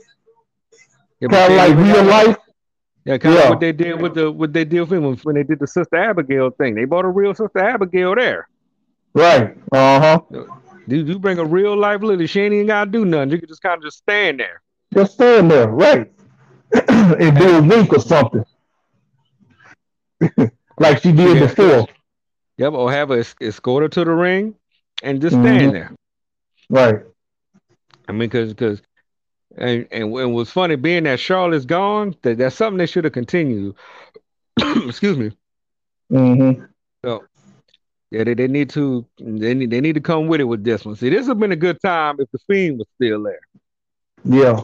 [1.21, 2.39] Yeah, kind of like real life.
[3.05, 5.35] yeah, kind of Yeah, what they did with the what they did with when, when
[5.37, 6.75] they did the Sister Abigail thing.
[6.75, 8.49] They brought a real Sister Abigail there.
[9.15, 9.57] right.
[9.73, 10.21] Uh huh.
[10.87, 13.31] You, you bring a real life Lilly, she ain't even gotta do nothing.
[13.31, 14.63] You can just kind of just stand there.
[14.95, 16.11] Just stand there, right,
[16.89, 18.45] and do a wink or something
[20.79, 21.89] like she did yeah, before.
[22.57, 24.55] yep, or have her es- escort her to the ring
[25.03, 25.93] and just hmm stand there.
[26.71, 27.03] Right.
[28.09, 28.83] I mean, because because
[29.57, 33.13] and and and what's funny being that Charlotte's gone, that that's something they should have
[33.13, 33.75] continued.
[34.61, 35.33] Excuse me.
[36.11, 36.67] hmm
[37.05, 37.29] So
[38.11, 40.85] yeah, they, they need to they need they need to come with it with this
[40.85, 40.97] one.
[40.97, 43.41] See, this would have been a good time if the Fiend was still there.
[44.25, 44.63] Yeah.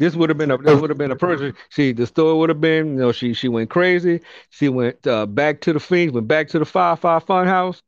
[0.00, 1.54] This would have been a this would have been a person.
[1.70, 4.22] See, the story would have been, you know, she she went crazy.
[4.50, 7.82] She went uh, back to the Fiend, went back to the Five Five Fun House.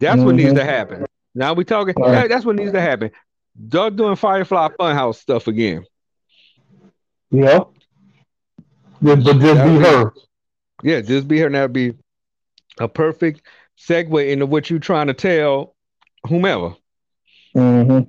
[0.00, 1.06] That's what needs to happen.
[1.34, 1.94] Now we talking.
[1.96, 2.12] Right.
[2.12, 3.12] That, that's what needs to happen.
[3.68, 5.86] Doug doing Firefly Funhouse stuff again.
[7.30, 7.64] Yeah.
[9.00, 10.12] Yeah, but just That be would be her.
[10.82, 11.46] yeah, just be her.
[11.46, 11.94] and That'd be
[12.80, 13.42] a perfect
[13.78, 15.74] segue into what you're trying to tell
[16.28, 16.74] whomever.
[17.54, 18.00] hmm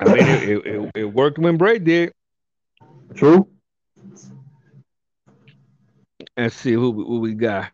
[0.00, 2.12] I mean, it it, it, it worked when Bray did.
[3.14, 3.48] True.
[6.36, 7.70] Let's see who, we- who we got.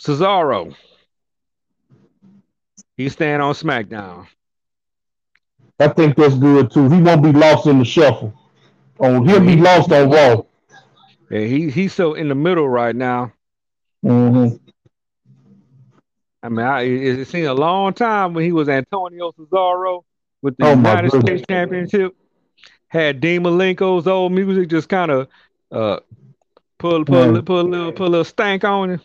[0.00, 0.74] Cesaro.
[2.96, 4.26] He's staying on SmackDown.
[5.78, 6.88] I think that's good too.
[6.88, 8.32] He won't be lost in the shuffle.
[8.98, 10.42] Oh, he'll be lost on Raw.
[11.30, 13.32] yeah, he he's so in the middle right now.
[14.02, 14.48] hmm
[16.42, 20.02] I mean, I, it, it seemed a long time when he was Antonio Cesaro
[20.42, 21.10] with the Oh United.
[21.20, 22.14] States Championship.
[22.88, 25.28] Had Dean Malenko's old music just kind of
[25.72, 25.98] uh
[26.78, 29.00] pull pull li- put a little put a little stank on it.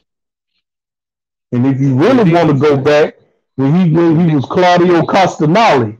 [1.51, 3.15] And if you really want to go back,
[3.55, 5.97] when he when he was Claudio Castagnoli.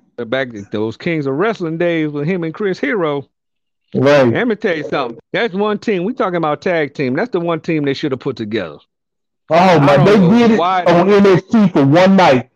[0.26, 3.28] back those Kings of Wrestling days with him and Chris Hero.
[3.94, 4.26] right.
[4.32, 5.18] Let me tell you something.
[5.32, 6.04] That's one team.
[6.04, 7.14] We talking about tag team.
[7.14, 8.78] That's the one team they should have put together.
[9.50, 12.50] Oh my, they did it on NXT for one night.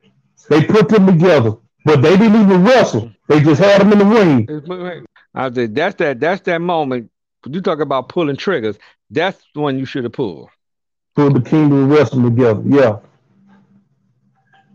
[0.48, 3.10] They put them together, but they didn't even wrestle.
[3.28, 5.06] They just had them in the ring.
[5.34, 7.10] I said that's that that's that moment.
[7.46, 8.76] You talk about pulling triggers.
[9.10, 10.48] That's the one you should have pulled.
[11.14, 12.62] Put the Kingdom of Wrestling together.
[12.64, 12.98] Yeah.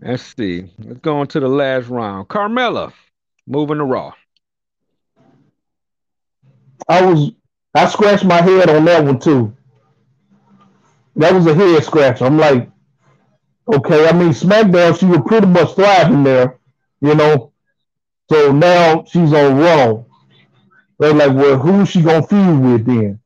[0.01, 0.71] Let's see.
[0.77, 2.27] Let's go on to the last round.
[2.27, 2.93] Carmella
[3.47, 4.13] moving to Raw.
[6.87, 7.31] I was
[7.73, 9.55] I scratched my head on that one too.
[11.15, 12.21] That was a head scratch.
[12.21, 12.69] I'm like,
[13.67, 14.07] okay.
[14.07, 16.59] I mean, SmackDown, she was pretty much thriving there,
[17.01, 17.53] you know.
[18.29, 20.03] So now she's on Raw.
[20.99, 23.19] They're like, well, who's she gonna feud with then?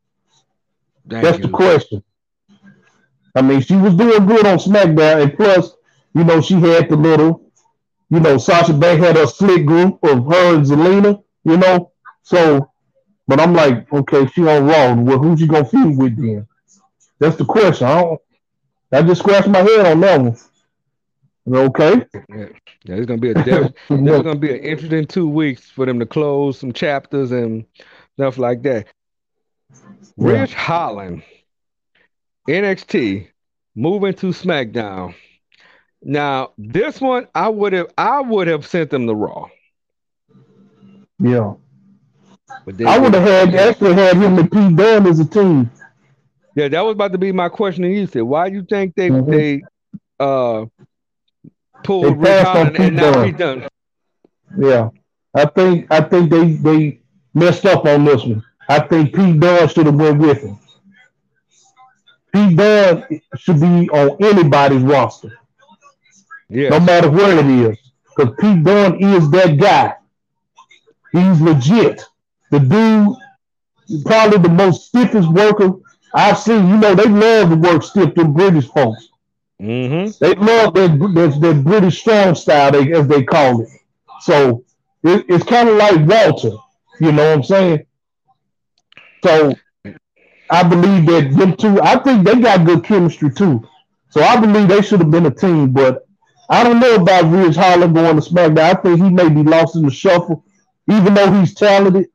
[1.10, 1.44] Thank That's you.
[1.44, 2.04] the question.
[3.36, 5.74] I mean, she was doing good on SmackDown, and plus,
[6.14, 7.50] you know, she had the little,
[8.10, 11.92] you know, Sasha Banks had a slick group of her and Zelina, you know.
[12.24, 12.70] So,
[13.28, 14.94] but I'm like, okay, she on Raw.
[15.02, 16.48] Well, who's she gonna feud with then?
[17.20, 17.88] That's the question.
[17.88, 18.22] I don't.
[18.92, 20.38] I just scratched my head on that one.
[21.48, 22.06] Okay.
[22.30, 22.46] Yeah,
[22.84, 26.00] yeah it's gonna be a def- it's gonna be an interesting two weeks for them
[26.00, 27.66] to close some chapters and
[28.14, 28.88] stuff like that.
[30.18, 30.28] Yeah.
[30.28, 31.24] Ridge Holland,
[32.48, 33.28] NXT,
[33.76, 35.16] moving to SmackDown.
[36.04, 39.48] Now, this one I would have I would have sent them the Raw.
[41.20, 41.54] Yeah.
[42.66, 45.72] But I would have had actually had him and Pete Dunne as a team.
[46.56, 48.08] Yeah, that was about to be my question to you.
[48.08, 49.32] Said, why do you think they mm-hmm.
[49.32, 49.64] they
[50.20, 50.66] uh
[51.84, 53.68] pulled Ridge Holland and now Pete Dunne?
[54.58, 54.90] Yeah,
[55.34, 57.00] I think I think they they
[57.34, 58.44] messed up on this one.
[58.68, 60.60] I think Pete Dunne should have went with him.
[62.34, 65.38] Pete Dunne should be on anybody's roster.
[66.50, 66.70] Yeah.
[66.70, 67.78] No matter where it is.
[68.16, 69.96] Because Pete Dunne is that guy.
[71.12, 72.04] He's legit.
[72.52, 75.74] The dude, probably the most stiffest worker
[76.14, 76.70] I've seen.
[76.70, 79.10] You know, they love to work stiff, the British folks.
[79.62, 80.24] Mm-hmm.
[80.24, 83.70] They love that, that, that British strong style, they, as they call it.
[84.22, 84.64] So
[85.04, 86.58] it, it's kind of like Walter.
[87.00, 87.86] You know what I'm saying?
[89.24, 89.54] So
[90.50, 93.68] I believe that them two, I think they got good chemistry too.
[94.10, 96.06] So I believe they should have been a team, but
[96.50, 98.60] I don't know about Ridge Holland going to SmackDown.
[98.60, 100.44] I think he may be lost in the shuffle,
[100.90, 102.08] even though he's talented.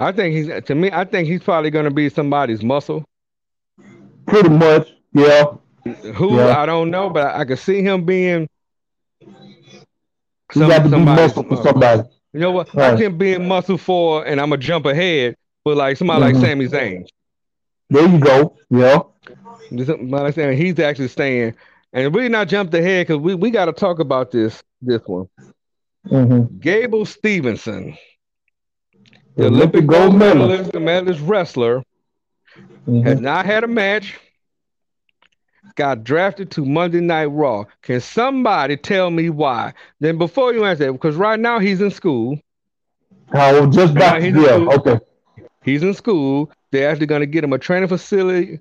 [0.00, 0.90] I think he's to me.
[0.90, 3.04] I think he's probably going to be somebody's muscle.
[4.26, 5.44] Pretty much, yeah.
[6.14, 6.58] Who yeah.
[6.58, 8.48] I don't know, but I, I could see him being.
[10.52, 12.08] Some, got to be muscle for somebody.
[12.32, 12.74] You know what?
[12.74, 12.94] Right.
[12.94, 16.40] I can be in muscle for, and I'm gonna jump ahead, but like somebody mm-hmm.
[16.40, 17.06] like Sami Zayn.
[17.90, 18.56] There you go.
[18.70, 19.00] Yeah.
[19.84, 21.54] Somebody saying he's actually staying,
[21.92, 25.28] and we not jumped ahead because we, we got to talk about this this one.
[26.06, 26.58] Mm-hmm.
[26.58, 27.98] Gable Steveson,
[29.36, 31.82] the, Olympic, Olympic gold medalist, the medalist wrestler,
[32.86, 33.02] mm-hmm.
[33.02, 34.18] has not had a match.
[35.76, 37.64] Got drafted to Monday Night Raw.
[37.82, 39.72] Can somebody tell me why?
[40.00, 42.38] Then before you answer, because right now he's in school.
[43.32, 44.22] Oh, just back.
[44.22, 44.98] Yeah, okay.
[45.62, 46.50] He's in school.
[46.70, 48.60] They're actually going to get him a training facility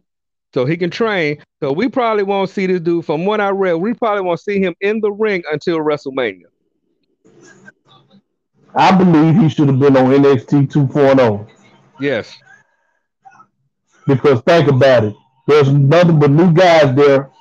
[0.53, 1.41] so he can train.
[1.61, 3.05] So we probably won't see this dude.
[3.05, 6.45] From what I read, we probably won't see him in the ring until WrestleMania.
[8.75, 11.47] I believe he should have been on NXT 2.0.
[11.99, 12.37] Yes.
[14.07, 15.15] Because think about it.
[15.47, 17.31] There's nothing but new guys there.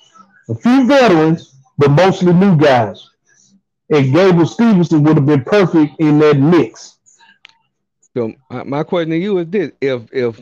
[0.49, 3.09] A few veterans, but mostly new guys.
[3.91, 6.99] And Gable Steveson would have been perfect in that mix.
[8.17, 8.33] So
[8.65, 10.41] my question to you is this: If if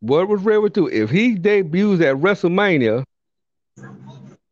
[0.00, 3.04] what was Red do if he debuts at WrestleMania,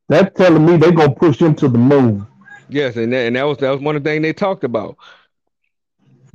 [0.08, 2.26] that's telling me they're gonna push him to the moon.
[2.68, 4.96] Yes, and that, and that was that was one of the things they talked about.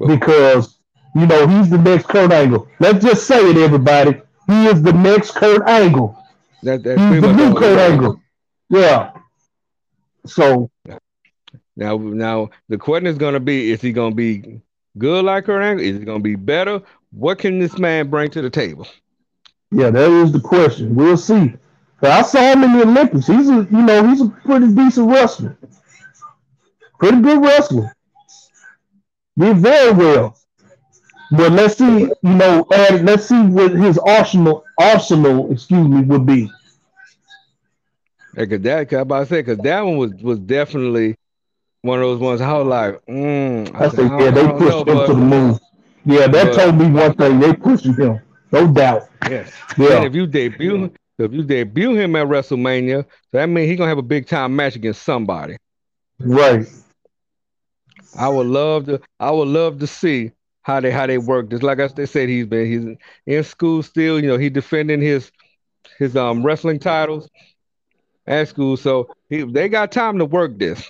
[0.08, 0.78] Because
[1.16, 2.68] you know he's the next Kurt Angle.
[2.80, 4.22] Let's just say it, everybody.
[4.48, 6.18] He is the next Kurt Angle.
[6.64, 8.22] That, that's he's the new Kurt Angle.
[8.70, 9.12] Yeah.
[10.26, 10.70] So
[11.76, 14.62] now, now the question is going to be: Is he going to be
[14.98, 15.86] good like Kurt Angle?
[15.86, 16.82] Is he going to be better?
[17.12, 18.88] What can this man bring to the table?
[19.72, 20.96] Yeah, that is the question.
[20.96, 21.54] We'll see.
[22.02, 23.28] I saw him in the Olympics.
[23.28, 25.58] He's a, you know, he's a pretty decent wrestler.
[27.00, 27.96] Pretty good wrestler.
[29.38, 30.38] Did very well.
[31.32, 36.26] But let's see, you know, and let's see what his arsenal, arsenal, excuse me, would
[36.26, 36.52] be.
[38.36, 41.16] Yeah, cause that, cause I about to say, cause that one was was definitely
[41.82, 42.42] one of those ones.
[42.42, 45.60] I was like, mm, I, I said, yeah, they pushed him to the moon.
[46.06, 47.40] Yeah, that but, told me one thing.
[47.40, 48.20] They pushed him,
[48.52, 49.04] no doubt.
[49.30, 49.54] Yes.
[49.78, 49.98] Yeah.
[49.98, 53.90] And if you debut, if you debut him at WrestleMania, so that means he's gonna
[53.90, 55.58] have a big time match against somebody.
[56.20, 56.68] Right.
[58.18, 59.02] I would love to.
[59.20, 60.32] I would love to see
[60.64, 61.64] how they how they work this.
[61.64, 64.20] Like I they said, he's been he's in school still.
[64.20, 65.32] You know, he's defending his
[65.98, 67.30] his um wrestling titles
[68.28, 70.88] at school, so he, they got time to work this.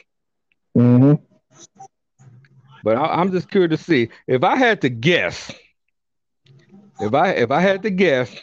[0.78, 1.24] Mm-hmm.
[2.84, 5.52] But I, am just curious to see if I had to guess.
[7.00, 8.36] If I if I had to guess,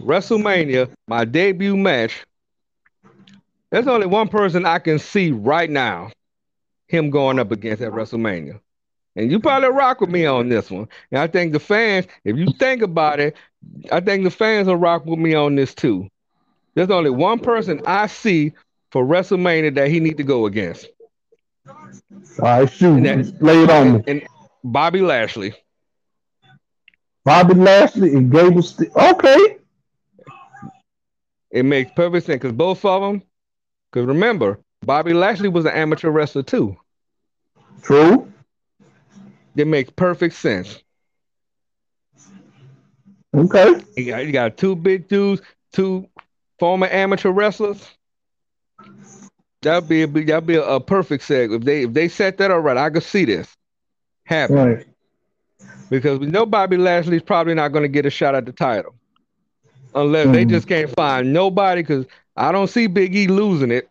[0.00, 2.24] WrestleMania, my debut match.
[3.70, 6.10] There's only one person I can see right now,
[6.88, 8.60] him going up against at WrestleMania.
[9.16, 10.88] and you probably rock with me on this one.
[11.10, 13.36] And I think the fans, if you think about it,
[13.92, 16.08] I think the fans will rock with me on this too.
[16.74, 18.52] There's only one person I see
[18.90, 20.88] for WrestleMania that he need to go against.
[22.38, 23.02] All right, shoot.
[23.04, 24.04] That, Lay it on me.
[24.06, 24.26] And
[24.64, 25.54] Bobby Lashley.
[27.24, 28.62] Bobby Lashley and Gable.
[28.62, 29.58] St- okay.
[31.50, 33.22] It makes perfect sense because both of them.
[33.92, 36.76] Because remember, Bobby Lashley was an amateur wrestler too.
[37.82, 38.30] True.
[39.56, 40.82] It makes perfect sense.
[43.34, 43.82] Okay.
[43.96, 46.08] You got, you got two big dudes, two
[46.58, 47.88] former amateur wrestlers.
[49.62, 51.54] That'd be a, that'd be a, a perfect seg.
[51.54, 53.48] If they if they set that all right, I could see this
[54.24, 54.56] happen.
[54.56, 54.86] Right.
[55.90, 58.94] Because we know Bobby Lashley's probably not going to get a shot at the title
[59.94, 60.32] unless mm.
[60.32, 61.82] they just can't find nobody.
[61.82, 62.06] Because
[62.36, 63.88] I don't see Big E losing it.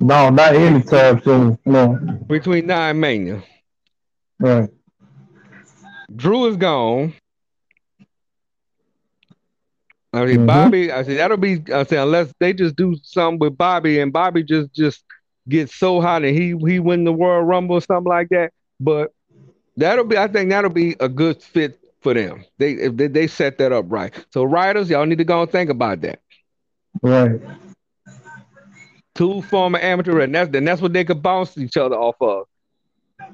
[0.00, 1.58] No, not any anytime soon.
[1.64, 1.98] No.
[2.26, 3.42] Between nine Mania.
[4.38, 4.68] Right.
[6.14, 7.14] Drew is gone.
[10.12, 10.46] I mean, mm-hmm.
[10.46, 10.92] Bobby.
[10.92, 11.62] I said that'll be.
[11.72, 15.04] I said unless they just do something with Bobby and Bobby just just
[15.48, 18.52] gets so hot and he he win the Royal Rumble or something like that.
[18.80, 19.12] But
[19.76, 20.16] that'll be.
[20.16, 22.44] I think that'll be a good fit for them.
[22.58, 24.14] They if they, they set that up right.
[24.32, 26.20] So writers, y'all need to go and think about that.
[27.02, 27.40] Right.
[29.16, 32.46] Two former amateur, and that's and that's what they could bounce each other off of.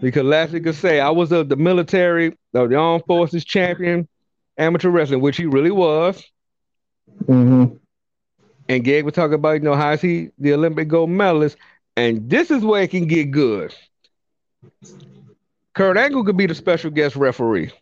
[0.01, 4.09] Because Lashley could say, I was of the military, of the armed forces champion,
[4.57, 6.23] amateur wrestling, which he really was.
[7.25, 7.77] Mm-hmm.
[8.69, 11.57] And Gabe was talking about, you know, how is he the Olympic gold medalist?
[11.97, 13.75] And this is where it can get good.
[15.75, 17.73] Kurt Angle could be the special guest referee.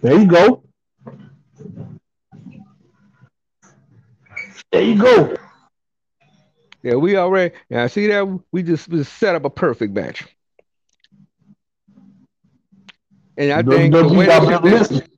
[0.00, 0.62] There you go.
[4.72, 5.36] There you go.
[6.86, 7.52] Yeah, we already.
[7.68, 10.24] Yeah, see that we just, we just set up a perfect match.
[13.36, 15.08] And I think the they should,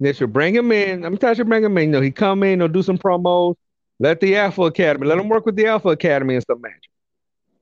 [0.00, 1.04] they should bring him in.
[1.04, 1.84] I'm telling you, bring him in.
[1.84, 3.54] You know, he come in, he'll do some promos.
[4.00, 6.90] Let the Alpha Academy, let him work with the Alpha Academy in some match.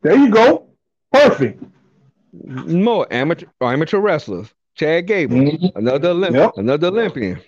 [0.00, 0.66] There you go.
[1.12, 1.62] Perfect.
[2.32, 4.48] More amateur amateur wrestlers.
[4.74, 5.76] Chad Gable, mm-hmm.
[5.76, 6.52] another Olymp- yep.
[6.56, 7.42] another Olympian.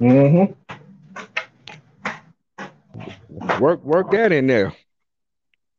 [0.00, 0.52] Mm-hmm.
[3.60, 4.72] Work work that in there.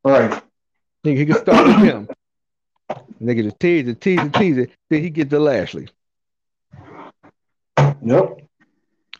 [0.03, 0.43] All right.
[1.03, 2.07] Think he can start with him.
[3.21, 4.71] Nigga just tease it, tease it, tease it.
[4.89, 5.87] Then he get to Lashley.
[8.03, 8.41] Yep.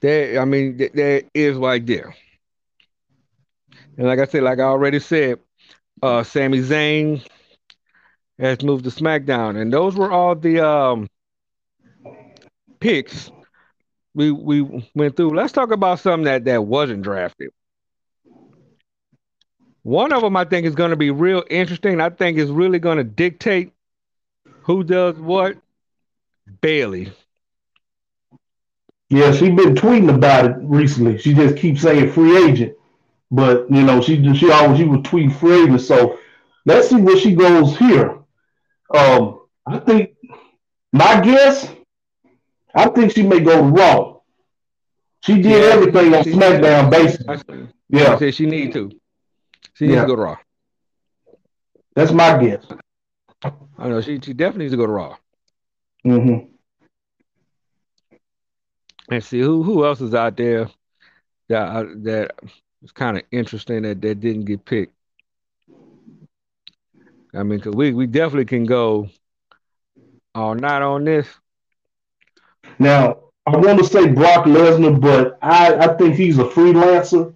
[0.02, 2.16] There, I mean, there is right there.
[3.98, 5.40] And like I said, like I already said,
[6.02, 7.26] uh Sami Zayn
[8.40, 11.08] has moved to SmackDown, and those were all the um
[12.80, 13.30] picks
[14.16, 14.62] we we
[14.96, 15.36] went through.
[15.36, 17.52] Let's talk about something that that wasn't drafted.
[19.84, 22.00] One of them I think is going to be real interesting.
[22.00, 23.74] I think is really going to dictate
[24.64, 25.58] who does what.
[26.60, 27.12] Bayley.
[29.10, 31.18] Yeah, she's been tweeting about it recently.
[31.18, 32.76] She just keeps saying free agent,
[33.30, 35.82] but you know she she always she was tweeting free agent.
[35.82, 36.20] So
[36.66, 38.20] let's see where she goes here.
[38.94, 40.16] Um, I think
[40.94, 41.70] my guess,
[42.74, 44.18] I think she may go Raw.
[45.22, 47.68] She did yeah, everything on SmackDown, basically.
[47.90, 48.92] Yeah, I said she need to.
[49.82, 50.02] She needs yeah.
[50.02, 50.38] to go to Raw.
[51.96, 52.64] That's my guess.
[53.80, 55.18] I know she she definitely needs to go to Raw.
[56.06, 56.52] Mm-hmm.
[59.10, 60.70] And see who who else is out there
[61.50, 62.36] that uh, that
[62.84, 64.94] is kind of interesting that that didn't get picked.
[67.34, 69.10] I mean, cause we we definitely can go
[70.36, 71.28] all night on this.
[72.78, 73.18] Now,
[73.48, 77.34] I want to say Brock Lesnar, but I, I think he's a freelancer.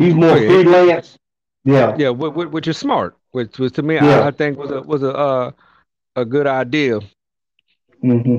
[0.00, 0.48] He's more oh, yeah.
[0.48, 1.18] freelance.
[1.62, 1.94] Yeah.
[1.98, 3.18] Yeah, which is smart.
[3.32, 4.20] Which was to me, yeah.
[4.20, 5.50] I, I, think was a was a uh,
[6.16, 7.00] a good idea.
[8.02, 8.38] Mm-hmm.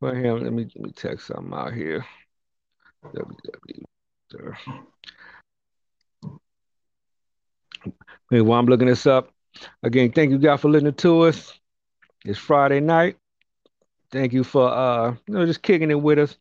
[0.00, 2.04] For him, let me let me text something out here.
[3.14, 4.56] WW.
[8.28, 9.30] Hey, while I'm looking this up,
[9.84, 11.52] again, thank you guys for listening to us.
[12.24, 13.18] It's Friday night.
[14.10, 16.36] Thank you for uh, you know, just kicking it with us.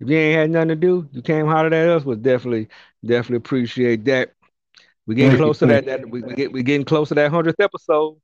[0.00, 2.04] If you ain't had nothing to do, you came holler at us.
[2.04, 2.68] We'll definitely,
[3.04, 4.32] definitely appreciate that.
[5.06, 5.86] We getting close to that.
[5.86, 8.16] That we, we get we getting close to that hundredth episode.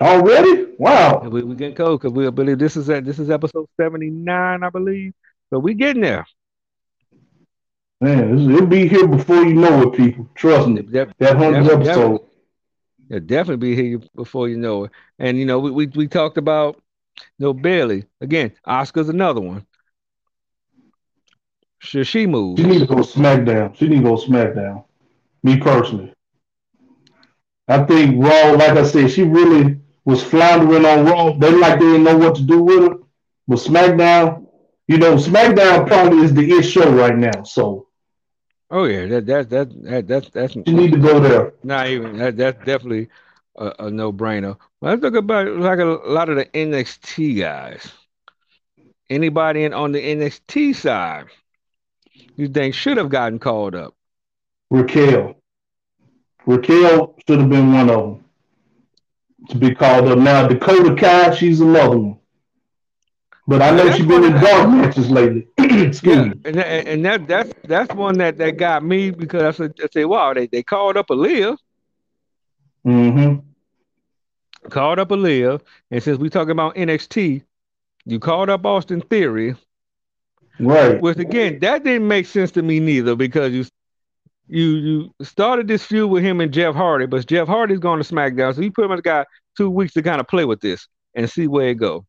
[0.00, 0.74] Already?
[0.78, 1.20] Wow.
[1.20, 4.62] We we getting close because we believe this is at this is episode seventy nine,
[4.62, 5.12] I believe.
[5.50, 6.26] So we getting there.
[8.00, 10.28] Man, it'll be here before you know it, people.
[10.34, 10.82] Trust me.
[10.82, 12.22] That, that hundredth episode.
[13.08, 14.90] It'll definitely be here before you know it.
[15.18, 16.82] And you know, we we, we talked about
[17.38, 18.52] you know Bayley again.
[18.66, 19.66] Asuka's another one.
[21.86, 22.58] Should she move?
[22.58, 23.76] She need to go SmackDown.
[23.76, 24.84] She need to go SmackDown.
[25.44, 26.12] Me personally.
[27.68, 31.32] I think Raw, like I said, she really was floundering on Raw.
[31.38, 32.98] They like they didn't know what to do with her.
[33.46, 34.48] But SmackDown,
[34.88, 37.44] you know, SmackDown probably is the it show right now.
[37.44, 37.86] So.
[38.68, 40.56] Oh yeah, that that that that that's that's.
[40.56, 41.52] You need to go there.
[41.62, 42.36] Not even that.
[42.36, 43.10] That's definitely
[43.56, 44.56] a, a no brainer.
[44.80, 47.92] Let's talk about like a, a lot of the NXT guys.
[49.08, 51.26] Anybody in on the NXT side
[52.36, 53.94] you think should have gotten called up?
[54.70, 55.34] Raquel.
[56.46, 58.24] Raquel should have been one of them
[59.48, 60.18] to be called up.
[60.18, 62.18] Now Dakota Kai, she's another one.
[63.48, 65.46] But I know she's been in dark matches lately.
[65.58, 66.40] Excuse yeah, me.
[66.44, 70.04] And, and that that's that's one that, that got me because I said, I said
[70.06, 71.56] wow, they, they called up Aliyah.
[72.84, 74.68] Mm-hmm.
[74.68, 75.60] Called up Aliyah.
[75.92, 77.42] And since we talking about NXT,
[78.04, 79.54] you called up Austin Theory.
[80.58, 81.00] Right.
[81.00, 83.64] Which again, that didn't make sense to me neither because you
[84.48, 88.14] you you started this feud with him and Jeff Hardy, but Jeff Hardy's going to
[88.14, 89.26] SmackDown, so you pretty much got
[89.56, 92.06] two weeks to kind of play with this and see where it go.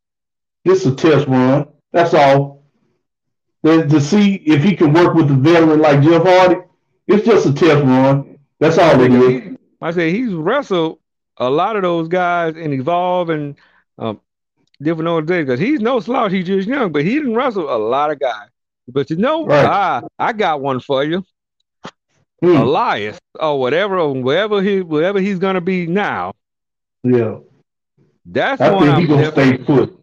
[0.64, 1.68] It's a test run.
[1.92, 2.64] That's all.
[3.64, 6.62] To see if he can work with the veteran like Jeff Hardy,
[7.08, 8.38] it's just a test run.
[8.60, 9.58] That's all it is.
[9.82, 11.00] I say he's wrestled
[11.38, 13.56] a lot of those guys and evolve and
[13.98, 14.22] um,
[14.82, 16.32] different organizations because he's no slouch.
[16.32, 18.50] He's just young, but he didn't wrestle a lot of guys.
[18.88, 19.66] But you know, right.
[19.66, 21.24] I I got one for you.
[22.42, 22.56] Hmm.
[22.56, 26.34] Elias or whatever, wherever he wherever he's gonna be now.
[27.04, 27.40] Yeah.
[28.26, 30.00] That's I one think he's gonna stay put.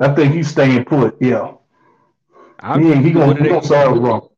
[0.00, 1.52] I think he's staying put, yeah.
[2.58, 4.28] I mean, yeah, he gonna, he gonna solve wrong.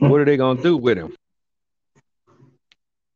[0.00, 1.14] What are they gonna do with him?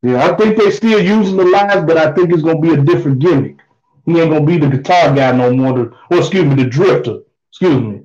[0.03, 2.77] Yeah, I think they're still using the live, but I think it's gonna be a
[2.77, 3.59] different gimmick.
[4.07, 5.95] He ain't gonna be the guitar guy no more.
[6.11, 7.21] Or excuse me, the drifter.
[7.51, 8.03] Excuse me.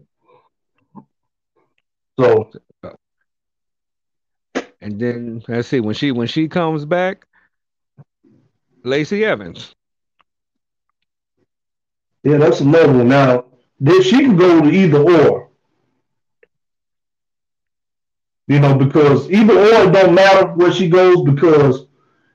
[2.20, 2.52] So.
[4.82, 7.26] And then let's see when she when she comes back,
[8.84, 9.74] Lacey Evans.
[12.24, 13.08] Yeah, that's another one.
[13.08, 13.46] Now,
[13.80, 15.50] then she can go to either or.
[18.48, 21.88] You know, because either or it don't matter where she goes because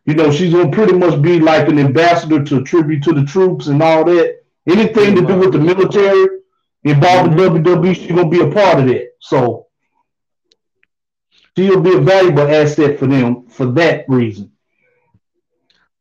[0.05, 3.67] you know, she's gonna pretty much be like an ambassador to tribute to the troops
[3.67, 4.41] and all that.
[4.67, 6.41] Anything to do with the military
[6.85, 7.65] involving mm-hmm.
[7.65, 9.13] WWE, she's gonna be a part of that.
[9.21, 9.67] So
[11.57, 14.53] she'll be a valuable asset for them for that reason.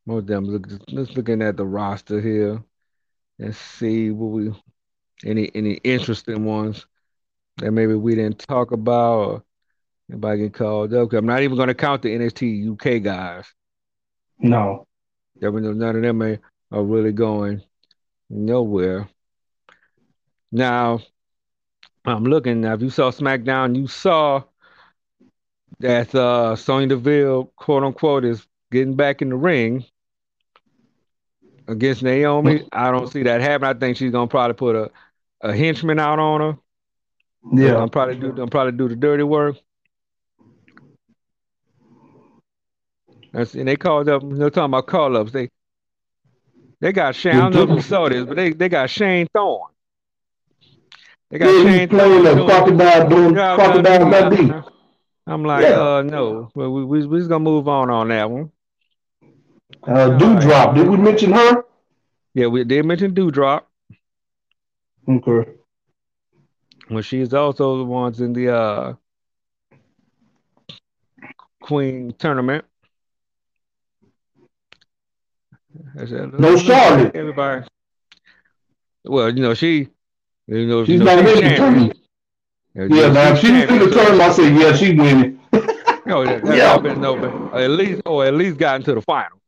[0.06, 2.64] Most them look just looking at the roster here
[3.38, 4.52] and see what we
[5.26, 6.86] any any interesting ones
[7.58, 9.43] that maybe we didn't talk about or
[10.10, 11.14] anybody get called up.
[11.14, 13.45] I'm not even gonna count the NXT UK guys.
[14.39, 14.87] No.
[15.41, 16.39] None of them are,
[16.71, 17.61] are really going
[18.29, 19.09] nowhere.
[20.51, 20.99] Now,
[22.05, 22.61] I'm looking.
[22.61, 24.43] Now, if you saw SmackDown, you saw
[25.79, 29.85] that uh, Sonya Deville, quote unquote, is getting back in the ring
[31.67, 32.67] against Naomi.
[32.71, 33.67] I don't see that happen.
[33.67, 34.91] I think she's gonna probably put a,
[35.41, 36.57] a henchman out on her.
[37.53, 38.41] Yeah, I'm probably do.
[38.41, 39.57] I'm probably do the dirty work.
[43.34, 44.23] And they called up.
[44.25, 45.32] They're talking about call ups.
[45.32, 45.49] They
[46.80, 47.36] they got Shane.
[47.36, 49.71] I don't know if you saw this, but they, they got Shane Thorne.
[51.30, 54.71] They got yeah, Shane Thorne doing crocodile doing crocodile
[55.27, 55.80] I'm like, yeah.
[55.80, 56.49] uh, no.
[56.55, 58.51] Well, we we we just gonna move on on that one.
[59.84, 60.75] Uh, Doudrop.
[60.75, 61.63] Did we mention her?
[62.34, 63.63] Yeah, we did mention Doudrop.
[65.07, 65.51] Okay.
[66.89, 68.93] Well, she's also the ones in the uh
[71.61, 72.65] Queen tournament.
[75.68, 77.15] Said, no Charlotte.
[77.15, 77.65] Everybody.
[79.05, 79.89] Well, you know she.
[80.47, 81.97] You know she's you know, not in the tournament.
[82.73, 83.36] Yeah, yeah man.
[83.36, 84.21] She's, she's in the tournament.
[84.21, 85.39] I say yeah, she winning.
[86.05, 86.77] no, that, that's yeah.
[86.77, 89.39] been no, but at least or at least got into the final.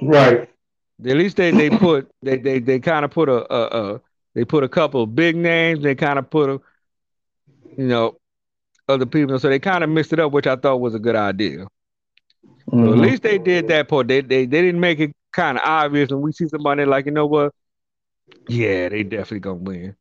[0.00, 0.48] Right.
[1.04, 4.00] At least they they put they they they kind of put a, a, a
[4.34, 5.82] they put a couple of big names.
[5.82, 6.60] They kind of put a
[7.76, 8.18] you know
[8.88, 9.38] other people.
[9.38, 11.66] So they kind of mixed it up, which I thought was a good idea.
[12.68, 12.84] Mm-hmm.
[12.84, 14.08] So at least they did that part.
[14.08, 17.12] They they they didn't make it kind of obvious, and we see somebody like, you
[17.12, 17.52] know what?
[18.48, 19.96] Yeah, they definitely gonna win.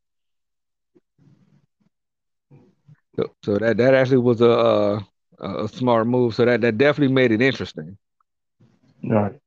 [3.16, 4.46] So, so that that actually was a,
[5.40, 6.36] a, a smart move.
[6.36, 7.98] So that that definitely made it interesting.
[9.04, 9.40] All right.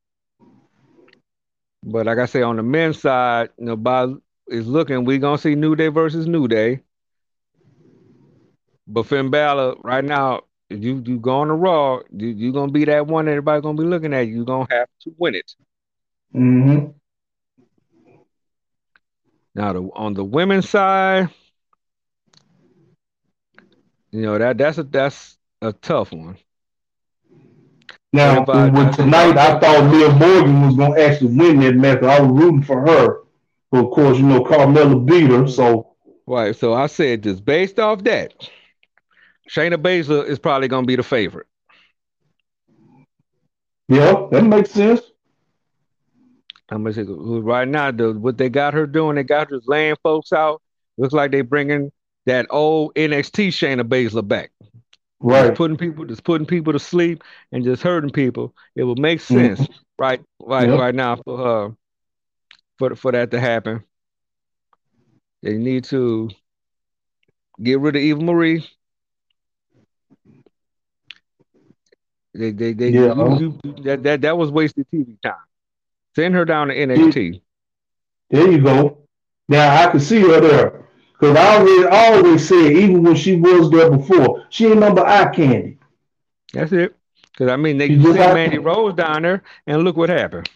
[1.83, 4.07] But like I say, on the men's side, you know, by
[4.49, 6.81] is looking, we gonna see New Day versus New Day.
[8.87, 12.85] But Finn Balor right now, you you go on the Raw, you you gonna be
[12.85, 14.27] that one everybody gonna be looking at.
[14.29, 15.55] You You're gonna have to win it.
[16.35, 16.93] Mm-hmm.
[19.55, 21.29] Now, the, on the women's side,
[24.13, 26.37] you know that that's a that's a tough one
[28.13, 32.03] Now, with tonight, I thought Liv Morgan was going to actually win that match.
[32.03, 33.21] I was rooting for her.
[33.71, 35.49] But of course, you know, Carmella beat her.
[35.49, 36.57] So, right.
[36.57, 38.35] So I said, just based off that,
[39.51, 41.47] Shayna Baszler is probably going to be the favorite.
[43.89, 45.03] Yeah, that makes sense.
[46.71, 49.69] I'm gonna say right now, the, what they got her doing, they got her just
[49.69, 50.63] laying folks out.
[50.97, 51.91] Looks like they bringing
[52.27, 54.53] that old NXT Shayna Baszler back.
[55.21, 55.49] Right.
[55.49, 58.55] Just putting people just putting people to sleep and just hurting people.
[58.75, 59.73] It would make sense mm-hmm.
[59.99, 60.79] right right yep.
[60.79, 61.77] right now for her
[62.79, 63.85] for for that to happen.
[65.43, 66.31] They need to
[67.63, 68.69] get rid of Eva Marie.
[72.35, 73.15] They they they yeah.
[73.15, 75.35] you, you, that, that that was wasted TV time.
[76.15, 77.41] Send her down to NXT.
[78.31, 78.99] There you go.
[79.49, 80.83] Now I can see her there.
[81.13, 85.07] Because I always, I always said, even when she was there before, she ain't number
[85.07, 85.79] eye candy.
[86.53, 86.97] That's it.
[87.31, 90.51] Because I mean, they sent Mandy Rose down there, and look what happened.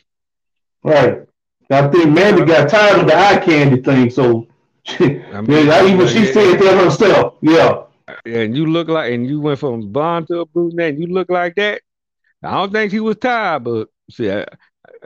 [0.83, 1.23] Right.
[1.71, 4.47] I think Mandy got tired of the eye candy thing, so
[4.83, 7.35] she, I mean, even she said that herself.
[7.41, 7.85] Yeah.
[8.25, 11.31] And you look like, and you went from blonde to a brunette, and you look
[11.31, 11.81] like that.
[12.43, 14.45] I don't think she was tired, but see,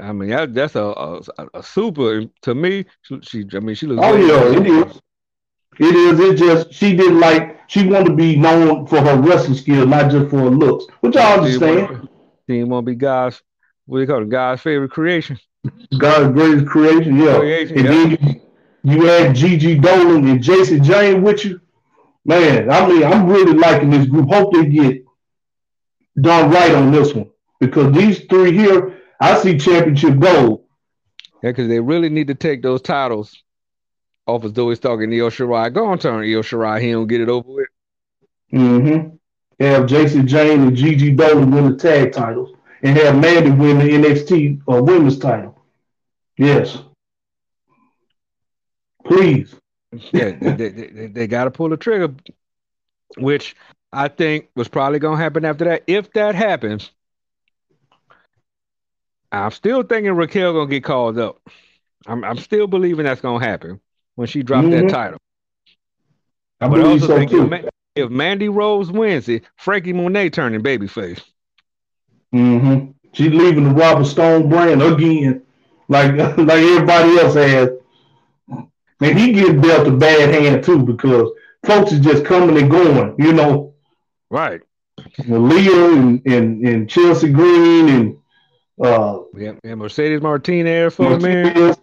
[0.00, 1.20] I, mean, that, that's a, a,
[1.54, 2.86] a super to me.
[3.02, 4.02] She, she, I mean, she looks.
[4.04, 5.00] Oh yeah, it is.
[5.78, 6.20] It is.
[6.20, 7.58] It just she didn't like.
[7.70, 11.16] She wanted to be known for her wrestling skills, not just for her looks, which
[11.16, 12.08] I understand.
[12.46, 13.42] She didn't want to be God's
[13.90, 14.28] what do you call it?
[14.28, 15.36] God's favorite creation.
[15.98, 17.38] God's greatest creation, yeah.
[17.38, 18.16] Creation, and yeah.
[18.16, 18.40] then
[18.84, 21.60] you, you add Gigi Dolin and Jacy Jayne with you.
[22.24, 24.30] Man, I mean, I'm really liking this group.
[24.30, 25.04] Hope they get
[26.20, 30.64] done right on this one because these three here, I see championship gold.
[31.42, 33.42] Yeah, because they really need to take those titles
[34.26, 35.72] off of Zoey Stark and Io Shirai.
[35.72, 36.80] Go on, turn Io Shirai.
[36.80, 37.68] He don't get it over with.
[38.52, 39.16] Mm-hmm.
[39.64, 43.84] Have Jacy Jayne and Gigi Dolin win the tag titles, and have Mandy win the
[43.84, 45.58] NXT uh, women's title.
[46.36, 46.78] Yes.
[49.04, 49.54] Please.
[50.12, 52.14] yeah, they, they, they, they got to pull the trigger,
[53.18, 53.56] which
[53.92, 55.84] I think was probably going to happen after that.
[55.86, 56.90] If that happens,
[59.32, 61.40] I'm still thinking Raquel going to get called up.
[62.06, 63.80] I'm, I'm still believing that's going to happen
[64.16, 64.86] when she dropped mm-hmm.
[64.86, 65.18] that title.
[66.60, 71.22] I but also so think if, if, Mandy Rose wins it, Franky Monet turning babyface.
[72.34, 72.90] Mm-hmm.
[73.12, 75.42] She's leaving the Robert Stone brand again,
[75.88, 77.70] like like everybody else has.
[79.02, 81.30] And he gets dealt a bad hand too because
[81.64, 83.74] folks is just coming and going, you know.
[84.28, 84.60] Right.
[85.26, 88.19] Leah and, and, and Chelsea Green and
[88.80, 91.78] uh yeah, and Mercedes Martinez for Martinez, a minute.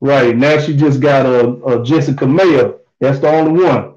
[0.00, 2.78] Right now, she just got a, a Jessi Kamea.
[3.00, 3.94] That's the only one.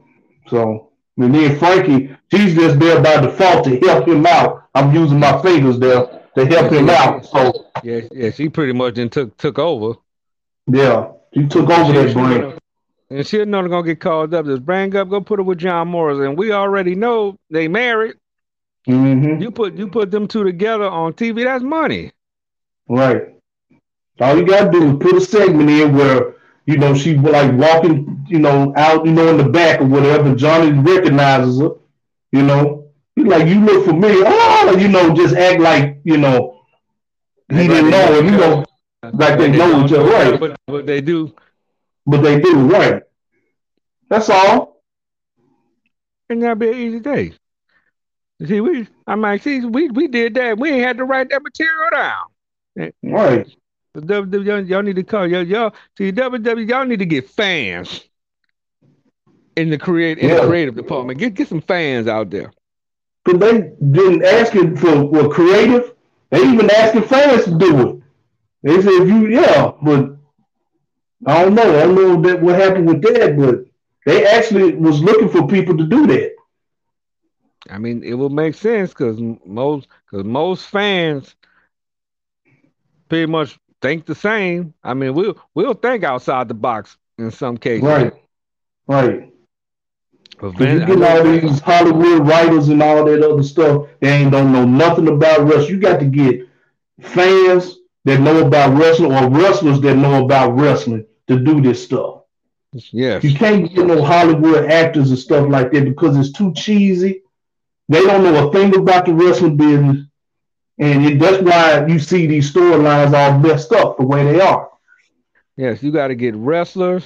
[0.48, 4.68] So, and then Frankie, she's just there by default to help him out.
[4.74, 7.26] I'm using my fingers there to help him out.
[7.26, 10.00] So, yeah, yeah, she pretty much then took took over.
[10.68, 12.60] Yeah, she took over that brand.
[13.10, 14.46] And she's not gonna get called up.
[14.46, 18.16] Just bring up, go put her with John Morris, and we already know they married.
[18.88, 19.42] Mm-hmm.
[19.42, 21.44] You put you put them two together on TV.
[21.44, 22.12] That's money.
[22.92, 23.36] Right.
[24.20, 26.36] All you gotta do is put a segment in where
[26.66, 30.36] you know she like walking, you know, out, you know, in the back or whatever.
[30.36, 31.70] Johnny recognizes her,
[32.34, 32.90] you know.
[33.16, 34.26] He's like, you look familiar.
[34.28, 36.66] Oh, you know, just act like you know
[37.50, 38.66] he didn't know her, you know,
[39.04, 40.38] like they, they know each other, right?
[40.38, 41.34] But, but they do.
[42.06, 43.04] But they do, right?
[44.10, 44.84] That's all.
[46.30, 47.34] And that'd be an easy day.
[48.46, 50.58] See, we, I might see, we we did that.
[50.58, 52.31] We ain't had to write that material down.
[52.76, 53.48] Right.
[53.96, 58.08] WWE, y'all, y'all need to call y'all, y'all see WWE, y'all need to get fans
[59.58, 60.42] in the create in yeah.
[60.42, 61.20] the creative department.
[61.20, 62.52] Get get some fans out there.
[63.26, 65.94] Cause they didn't asking for, for creative.
[66.30, 68.02] They even asking fans to do it.
[68.64, 70.18] They said if you yeah, but
[71.26, 71.78] I don't know.
[71.78, 73.66] I don't know that what happened with that, but
[74.06, 76.36] they actually was looking for people to do that.
[77.70, 81.36] I mean, it would make sense because most because most fans
[83.12, 84.74] pretty much think the same.
[84.82, 87.84] I mean, we'll we'll think outside the box in some cases.
[87.84, 88.14] Right.
[88.88, 89.34] Right.
[90.40, 94.54] But you get all these Hollywood writers and all that other stuff, they ain't don't
[94.54, 95.70] know nothing about wrestling.
[95.72, 96.48] You got to get
[97.02, 102.22] fans that know about wrestling or wrestlers that know about wrestling to do this stuff.
[102.72, 103.26] Yes.
[103.26, 107.24] You can't get no Hollywood actors and stuff like that because it's too cheesy.
[107.90, 110.08] They don't know a thing about the wrestling business.
[110.82, 114.70] And it, that's why you see these storylines all messed up the way they are.
[115.56, 117.06] Yes, you got to get wrestlers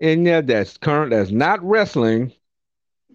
[0.00, 2.32] in there that's current, that's not wrestling.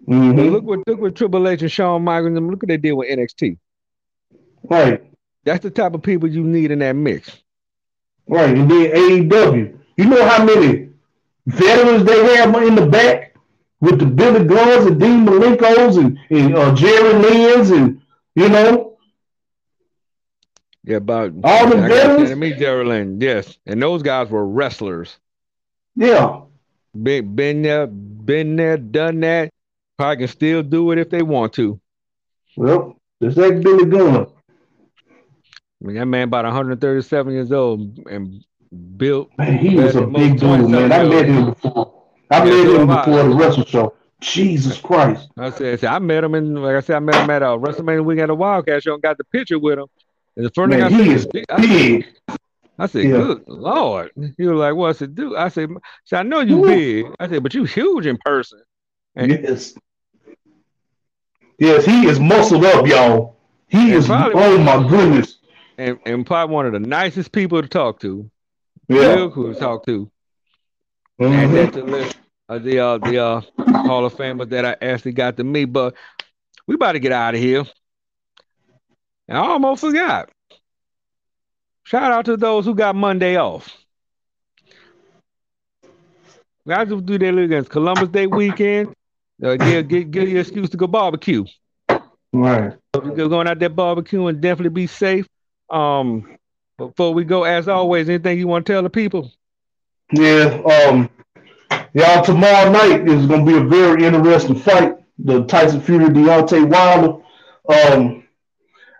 [0.07, 0.39] Mm-hmm.
[0.39, 2.39] Look what look what Triple H and Shawn Michaels.
[2.39, 3.57] Look what they did with NXT.
[4.63, 5.03] Right.
[5.43, 7.41] That's the type of people you need in that mix.
[8.27, 8.55] Right.
[8.55, 9.79] And then AEW.
[9.97, 10.89] You know how many
[11.47, 13.35] veterans they have in the back
[13.79, 18.01] with the Billy Gunns and Dean Malenkos and, and uh, Jerry Lynn's and
[18.35, 18.92] you know.
[20.85, 22.35] Yeah, about all the veterans.
[22.35, 25.17] Me, Jerry Lynn, yes, and those guys were wrestlers.
[25.95, 26.41] Yeah.
[27.01, 29.49] Been been there, been there, done that.
[29.97, 31.79] Probably can still do it if they want to.
[32.57, 34.27] Well, just like Billy Gunn.
[35.83, 38.43] I mean, that man about 137 years old and
[38.97, 39.29] built.
[39.37, 40.91] Man, he was a big dude, man.
[40.91, 42.03] I met him before.
[42.29, 43.93] I met him before the wrestle show.
[44.19, 45.29] Jesus Christ.
[45.37, 47.41] I said, I, said, I met him in, like I said, I met him at
[47.41, 49.87] a WrestleMania weekend at a Wildcat show and got the picture with him.
[50.35, 52.05] And the first man, thing I he said, is I big.
[52.29, 52.37] Said,
[52.79, 53.11] I said, yeah.
[53.11, 54.11] good Lord.
[54.37, 55.37] He was like, what's it do?
[55.37, 55.69] I said,
[56.11, 57.05] I, know you big.
[57.19, 58.61] I said, but you huge in person.
[59.15, 59.75] And yes.
[61.59, 63.37] Yes, he is muscled up, y'all.
[63.67, 65.37] He is, oh my goodness.
[65.77, 68.29] And, and probably one of the nicest people to talk to.
[68.87, 69.29] Yeah.
[69.31, 70.11] Cool to talk to.
[71.21, 71.33] Mm-hmm.
[71.33, 72.17] And that's the list
[72.49, 73.41] of the, uh, the uh,
[73.85, 75.65] Hall of Famers that I actually got to meet.
[75.65, 75.93] But
[76.65, 77.65] we about to get out of here.
[79.29, 80.29] I almost forgot.
[81.83, 83.77] Shout out to those who got Monday off.
[86.67, 88.93] Guys who do their against Columbus Day weekend.
[89.43, 91.43] Uh, give, give, give you an excuse to go barbecue.
[92.31, 92.73] Right.
[92.95, 95.27] So you're going out there barbecue and definitely be safe.
[95.69, 96.37] Um,
[96.77, 99.31] before we go, as always, anything you want to tell the people?
[100.13, 100.61] Yeah.
[100.63, 101.09] Um,
[101.93, 104.95] y'all, tomorrow night is going to be a very interesting fight.
[105.19, 107.21] The Tyson Fury Deontay Wilder.
[107.69, 108.22] Um,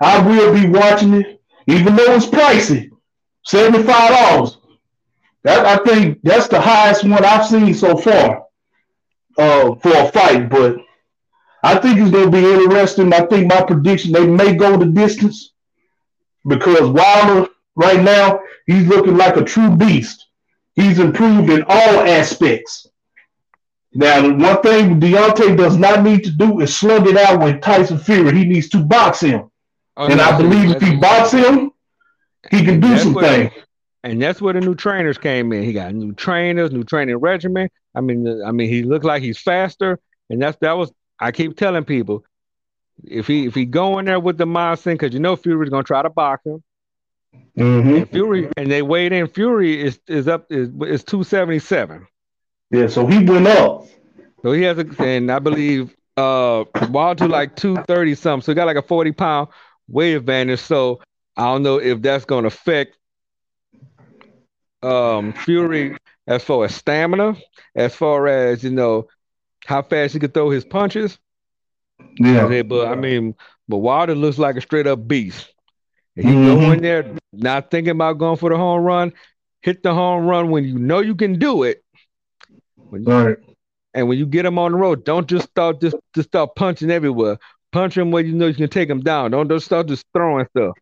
[0.03, 2.91] I will be watching it, even though it's pricey,
[3.45, 4.57] seventy five dollars.
[5.43, 8.45] That I think that's the highest one I've seen so far
[9.37, 10.49] uh, for a fight.
[10.49, 10.77] But
[11.63, 13.13] I think it's going to be interesting.
[13.13, 15.53] I think my prediction they may go the distance
[16.45, 20.27] because Wilder right now he's looking like a true beast.
[20.75, 22.87] He's improved in all aspects.
[23.93, 27.99] Now, one thing Deontay does not need to do is slug it out with Tyson
[27.99, 28.35] Fury.
[28.37, 29.51] He needs to box him.
[29.95, 31.71] Oh, and I believe if he box him,
[32.49, 33.51] he can do some things.
[34.03, 35.63] And that's where the new trainers came in.
[35.63, 37.69] He got new trainers, new training regimen.
[37.95, 40.91] I mean, I mean, he looked like he's faster, and that's that was.
[41.19, 42.25] I keep telling people,
[43.03, 45.83] if he if he go in there with the mindset, because you know Fury's gonna
[45.83, 46.63] try to box him.
[47.57, 47.95] Mm-hmm.
[47.95, 49.27] And Fury and they weighed in.
[49.27, 52.07] Fury is is up is is two seventy seven.
[52.71, 53.85] Yeah, so he went up.
[54.41, 58.43] So he has a, and I believe uh Wilder like two thirty something.
[58.43, 59.49] So he got like a forty pound
[59.87, 60.59] weight advantage.
[60.59, 61.01] So
[61.35, 62.97] I don't know if that's gonna affect
[64.81, 67.35] um Fury as far as stamina,
[67.75, 69.07] as far as you know
[69.65, 71.17] how fast he could throw his punches.
[72.19, 73.35] Yeah, but I mean,
[73.67, 75.53] but Wilder looks like a straight up beast.
[76.15, 76.45] He mm-hmm.
[76.45, 79.13] go in there not thinking about going for the home run,
[79.61, 81.83] hit the home run when you know you can do it.
[82.75, 83.37] When you, right.
[83.95, 86.91] And when you get him on the road, don't just start just, just start punching
[86.91, 87.37] everywhere.
[87.73, 89.31] Punch him where you know you can take him down.
[89.31, 90.75] Don't just start just throwing stuff.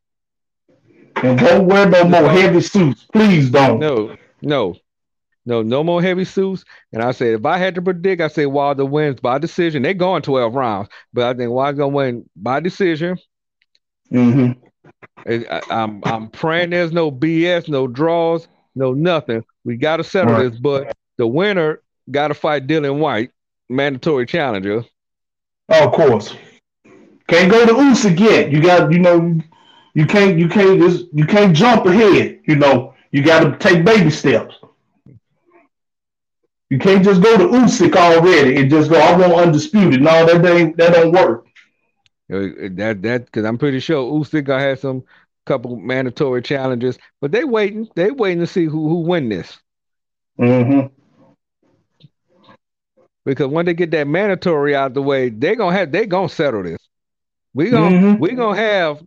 [1.23, 3.05] And don't wear no more heavy suits.
[3.13, 3.79] Please don't.
[3.79, 4.75] No, no.
[5.45, 6.65] No, no more heavy suits.
[6.91, 9.81] And I said, if I had to predict, I say Wilder wins by decision.
[9.81, 13.17] They're going 12 rounds, but I think Wilder's gonna win by decision.
[14.11, 14.51] Mm-hmm.
[15.25, 19.45] I, am I'm, I'm praying there's no BS, no draws, no nothing.
[19.63, 20.51] We got to settle right.
[20.51, 23.31] this, but the winner got to fight Dillian Whyte,
[23.69, 24.83] mandatory challenger.
[25.69, 26.35] Oh, of course.
[27.31, 28.51] Can't go to Usyk yet.
[28.51, 29.39] You got, you know,
[29.93, 32.41] you can't, you can't, just, you can't jump ahead.
[32.45, 34.53] You know, you got to take baby steps.
[36.69, 38.99] You can't just go to Usyk already and just go.
[38.99, 40.01] I want undisputed.
[40.01, 41.45] No, that ain't that don't work.
[42.27, 45.01] That that because I'm pretty sure Usyk gonna have some
[45.45, 47.87] couple mandatory challenges, but they waiting.
[47.95, 49.57] They waiting to see who who win this.
[50.37, 50.87] Mm-hmm.
[53.23, 56.63] Because when they get that mandatory out the way, they gonna have they gonna settle
[56.63, 56.79] this.
[57.53, 58.19] We gonna mm-hmm.
[58.19, 59.03] we gonna have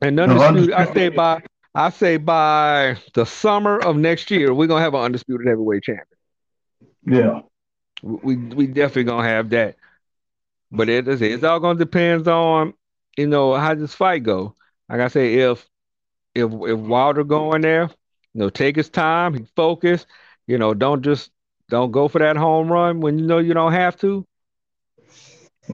[0.00, 0.72] an undisputed.
[0.72, 1.42] I say by
[1.74, 6.06] I say by the summer of next year, we're gonna have an undisputed heavyweight champion.
[7.06, 7.40] Yeah.
[8.02, 9.76] We we definitely gonna have that.
[10.72, 12.74] But it is it's all gonna depend on,
[13.16, 14.56] you know, how this fight go.
[14.88, 15.68] Like I say, if
[16.34, 17.90] if if Wilder going there,
[18.34, 20.06] you know, take his time, he focus,
[20.46, 21.30] you know, don't just
[21.68, 24.26] don't go for that home run when you know you don't have to.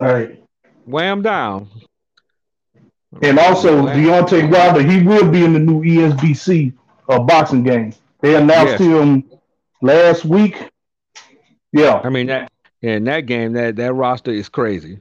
[0.01, 0.43] All right.
[0.87, 1.69] Wham down.
[3.23, 3.99] And also Wham.
[3.99, 6.73] Deontay Wilder, he will be in the new ESBC
[7.09, 7.93] uh, boxing game.
[8.21, 8.81] They announced yes.
[8.81, 9.31] him
[9.83, 10.71] last week.
[11.73, 12.01] Yeah.
[12.03, 12.51] I mean that
[12.83, 15.01] in that game, that that roster is crazy.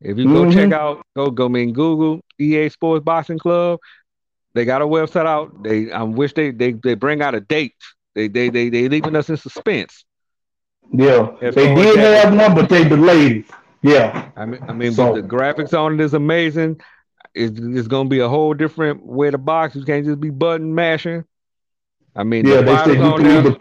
[0.00, 0.52] If you go mm-hmm.
[0.52, 3.80] check out, go go I mean Google EA Sports Boxing Club.
[4.54, 5.62] They got a website out.
[5.62, 7.74] They I wish they they, they bring out a date.
[8.14, 10.04] They they they they leaving us in suspense.
[10.90, 13.44] Yeah, they did have one, but they delayed it.
[13.82, 15.14] Yeah, I mean I mean so.
[15.14, 16.80] the graphics on it is amazing.
[17.34, 19.76] It's, it's gonna be a whole different way to box.
[19.76, 21.24] You can't just be button mashing.
[22.16, 23.56] I mean, yeah, they said you can either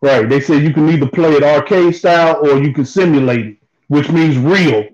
[0.00, 0.28] right.
[0.28, 3.56] They said you can either play it arcade style or you can simulate it,
[3.88, 4.88] which means real.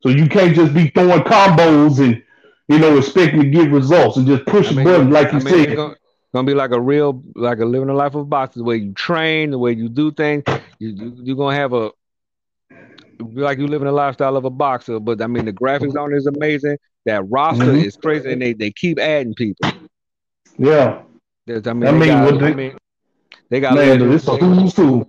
[0.00, 2.22] So you can't just be throwing combos and
[2.68, 5.42] you know expecting to get results and just push I mean, button like you I
[5.42, 5.68] mean, said.
[5.68, 5.96] It's gonna,
[6.34, 8.60] gonna, be like a real, like a living a life of boxing.
[8.60, 10.42] The way you train, the way you do things.
[10.80, 11.92] You, you are gonna have a
[13.20, 15.00] like you living a lifestyle of a boxer.
[15.00, 16.78] But I mean, the graphics on it is amazing.
[17.04, 17.84] That roster mm-hmm.
[17.84, 19.70] is crazy, and they they keep adding people.
[20.58, 21.02] Yeah.
[21.46, 22.76] There's, I mean, I mean, got, they, I mean,
[23.50, 24.14] they got man, legends.
[24.14, 25.08] It's a who's who.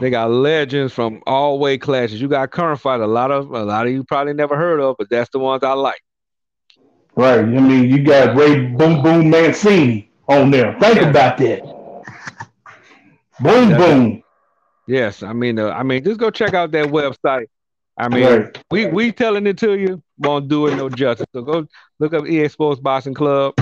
[0.00, 2.20] They got legends from all weight classes.
[2.20, 3.00] You got current fight.
[3.00, 5.62] A lot of a lot of you probably never heard of, but that's the ones
[5.64, 6.00] I like.
[7.16, 7.40] Right.
[7.40, 10.78] I mean, you got Ray Boom Boom Mancini on there.
[10.78, 11.08] Think yeah.
[11.10, 12.04] about that.
[13.40, 14.22] Boom Boom.
[14.88, 17.46] Yes, I mean, uh, I mean, just go check out that website.
[17.98, 18.64] I mean, right.
[18.70, 21.26] we we telling it to you won't do it no justice.
[21.32, 21.66] So go
[21.98, 23.54] look up EA Sports Boxing Club,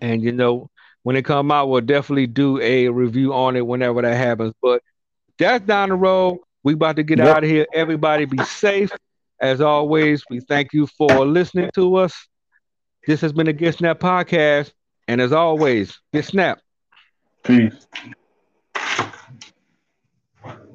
[0.00, 0.70] and you know
[1.02, 4.54] when it come out, we'll definitely do a review on it whenever that happens.
[4.62, 4.82] But
[5.38, 6.38] that's down the road.
[6.62, 7.36] We about to get yep.
[7.36, 7.66] out of here.
[7.74, 8.90] Everybody be safe.
[9.40, 12.14] As always, we thank you for listening to us.
[13.06, 14.72] This has been a Get Snap podcast.
[15.06, 16.60] And as always, get snap.
[17.42, 17.86] Peace.